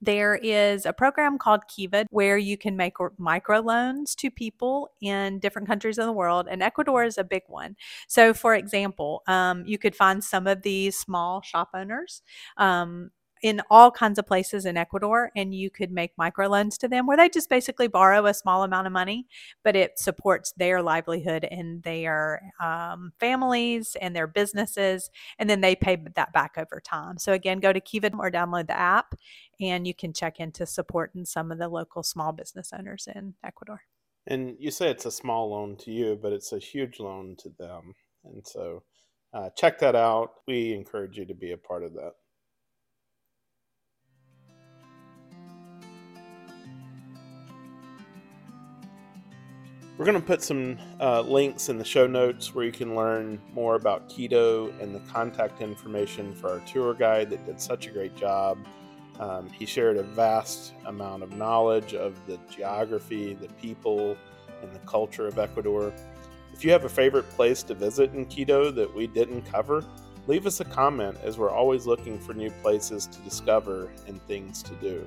there 0.01 0.35
is 0.35 0.85
a 0.85 0.93
program 0.93 1.37
called 1.37 1.67
Kiva 1.67 2.05
where 2.09 2.37
you 2.37 2.57
can 2.57 2.77
make 2.77 2.93
micro 3.17 3.59
loans 3.59 4.15
to 4.15 4.31
people 4.31 4.91
in 5.01 5.39
different 5.39 5.67
countries 5.67 5.97
in 5.97 6.05
the 6.05 6.13
world, 6.13 6.47
and 6.49 6.63
Ecuador 6.63 7.03
is 7.03 7.17
a 7.17 7.23
big 7.25 7.43
one. 7.47 7.75
So, 8.07 8.33
for 8.33 8.55
example, 8.55 9.23
um, 9.27 9.65
you 9.65 9.77
could 9.77 9.95
find 9.95 10.23
some 10.23 10.47
of 10.47 10.61
these 10.61 10.97
small 10.97 11.41
shop 11.41 11.71
owners 11.73 12.21
um, 12.55 13.11
in 13.41 13.61
all 13.69 13.89
kinds 13.89 14.19
of 14.19 14.27
places 14.27 14.65
in 14.65 14.75
Ecuador, 14.75 15.31
and 15.35 15.55
you 15.55 15.69
could 15.69 15.91
make 15.91 16.15
microloans 16.17 16.77
to 16.77 16.87
them 16.87 17.07
where 17.07 17.17
they 17.17 17.29
just 17.29 17.49
basically 17.49 17.87
borrow 17.87 18.25
a 18.25 18.33
small 18.33 18.63
amount 18.63 18.87
of 18.87 18.93
money, 18.93 19.27
but 19.63 19.75
it 19.75 19.97
supports 19.97 20.51
their 20.57 20.81
livelihood 20.81 21.45
and 21.49 21.81
their 21.83 22.51
um, 22.59 23.13
families 23.19 23.95
and 24.01 24.15
their 24.15 24.27
businesses, 24.27 25.09
and 25.37 25.49
then 25.49 25.61
they 25.61 25.75
pay 25.75 25.97
that 26.15 26.33
back 26.33 26.55
over 26.57 26.81
time. 26.83 27.17
So 27.17 27.33
again, 27.33 27.59
go 27.59 27.71
to 27.71 27.79
Kiva 27.79 28.11
or 28.17 28.29
download 28.29 28.67
the 28.67 28.77
app, 28.77 29.15
and 29.61 29.87
you 29.87 29.93
can 29.93 30.13
check 30.13 30.39
into 30.39 30.65
supporting 30.65 31.25
some 31.25 31.51
of 31.51 31.59
the 31.59 31.69
local 31.69 32.03
small 32.03 32.31
business 32.31 32.71
owners 32.77 33.07
in 33.13 33.35
Ecuador. 33.43 33.81
And 34.27 34.55
you 34.59 34.71
say 34.71 34.89
it's 34.89 35.05
a 35.05 35.11
small 35.11 35.49
loan 35.49 35.75
to 35.77 35.91
you, 35.91 36.19
but 36.21 36.33
it's 36.33 36.51
a 36.51 36.59
huge 36.59 36.99
loan 36.99 37.35
to 37.39 37.49
them, 37.57 37.95
and 38.25 38.45
so. 38.45 38.83
Uh, 39.31 39.47
check 39.55 39.77
that 39.77 39.95
out. 39.95 40.37
We 40.47 40.73
encourage 40.73 41.15
you 41.15 41.23
to 41.25 41.35
be 41.35 41.51
a 41.51 41.57
part 41.57 41.83
of 41.83 41.93
that. 41.93 42.13
We're 49.99 50.05
going 50.05 50.21
to 50.21 50.25
put 50.25 50.41
some 50.41 50.77
uh, 51.01 51.19
links 51.23 51.67
in 51.67 51.77
the 51.77 51.83
show 51.83 52.07
notes 52.07 52.55
where 52.55 52.63
you 52.63 52.71
can 52.71 52.95
learn 52.95 53.37
more 53.51 53.75
about 53.75 54.07
Quito 54.07 54.71
and 54.79 54.95
the 54.95 55.01
contact 55.11 55.59
information 55.59 56.33
for 56.33 56.51
our 56.51 56.59
tour 56.61 56.93
guide 56.93 57.29
that 57.31 57.45
did 57.45 57.59
such 57.59 57.85
a 57.87 57.89
great 57.89 58.15
job. 58.15 58.57
Um, 59.19 59.49
he 59.49 59.65
shared 59.65 59.97
a 59.97 60.03
vast 60.03 60.71
amount 60.85 61.23
of 61.23 61.33
knowledge 61.33 61.95
of 61.95 62.15
the 62.27 62.39
geography, 62.49 63.33
the 63.33 63.49
people, 63.61 64.15
and 64.61 64.73
the 64.73 64.79
culture 64.79 65.27
of 65.27 65.37
Ecuador. 65.37 65.93
If 66.53 66.63
you 66.63 66.71
have 66.71 66.85
a 66.85 66.89
favorite 66.89 67.29
place 67.31 67.61
to 67.63 67.73
visit 67.73 68.13
in 68.13 68.23
Quito 68.23 68.71
that 68.71 68.95
we 68.95 69.05
didn't 69.05 69.41
cover, 69.41 69.83
leave 70.27 70.45
us 70.45 70.61
a 70.61 70.65
comment 70.65 71.17
as 71.25 71.37
we're 71.37 71.51
always 71.51 71.85
looking 71.85 72.17
for 72.17 72.33
new 72.33 72.51
places 72.61 73.05
to 73.07 73.19
discover 73.19 73.91
and 74.07 74.21
things 74.27 74.63
to 74.63 74.73
do. 74.75 75.05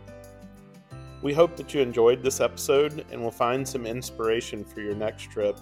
We 1.23 1.33
hope 1.33 1.57
that 1.57 1.73
you 1.73 1.81
enjoyed 1.81 2.23
this 2.23 2.41
episode 2.41 3.07
and 3.13 3.23
will 3.23 3.31
find 3.31 3.67
some 3.67 3.87
inspiration 3.87 4.65
for 4.65 4.81
your 4.81 4.97
next 4.97 5.31
trip, 5.31 5.57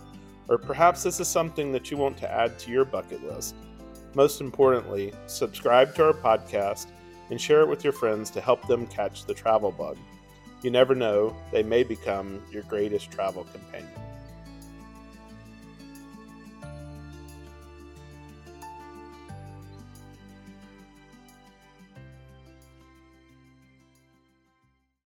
or 0.48 0.56
perhaps 0.56 1.02
this 1.02 1.20
is 1.20 1.28
something 1.28 1.70
that 1.72 1.90
you 1.90 1.98
want 1.98 2.16
to 2.18 2.30
add 2.30 2.58
to 2.60 2.70
your 2.70 2.86
bucket 2.86 3.22
list. 3.22 3.54
Most 4.14 4.40
importantly, 4.40 5.12
subscribe 5.26 5.94
to 5.94 6.06
our 6.06 6.12
podcast 6.14 6.86
and 7.30 7.38
share 7.38 7.60
it 7.60 7.68
with 7.68 7.84
your 7.84 7.92
friends 7.92 8.30
to 8.30 8.40
help 8.40 8.66
them 8.66 8.86
catch 8.86 9.26
the 9.26 9.34
travel 9.34 9.70
bug. 9.70 9.98
You 10.62 10.70
never 10.70 10.94
know, 10.94 11.36
they 11.52 11.62
may 11.62 11.82
become 11.82 12.42
your 12.50 12.62
greatest 12.62 13.10
travel 13.10 13.44
companion. 13.44 14.09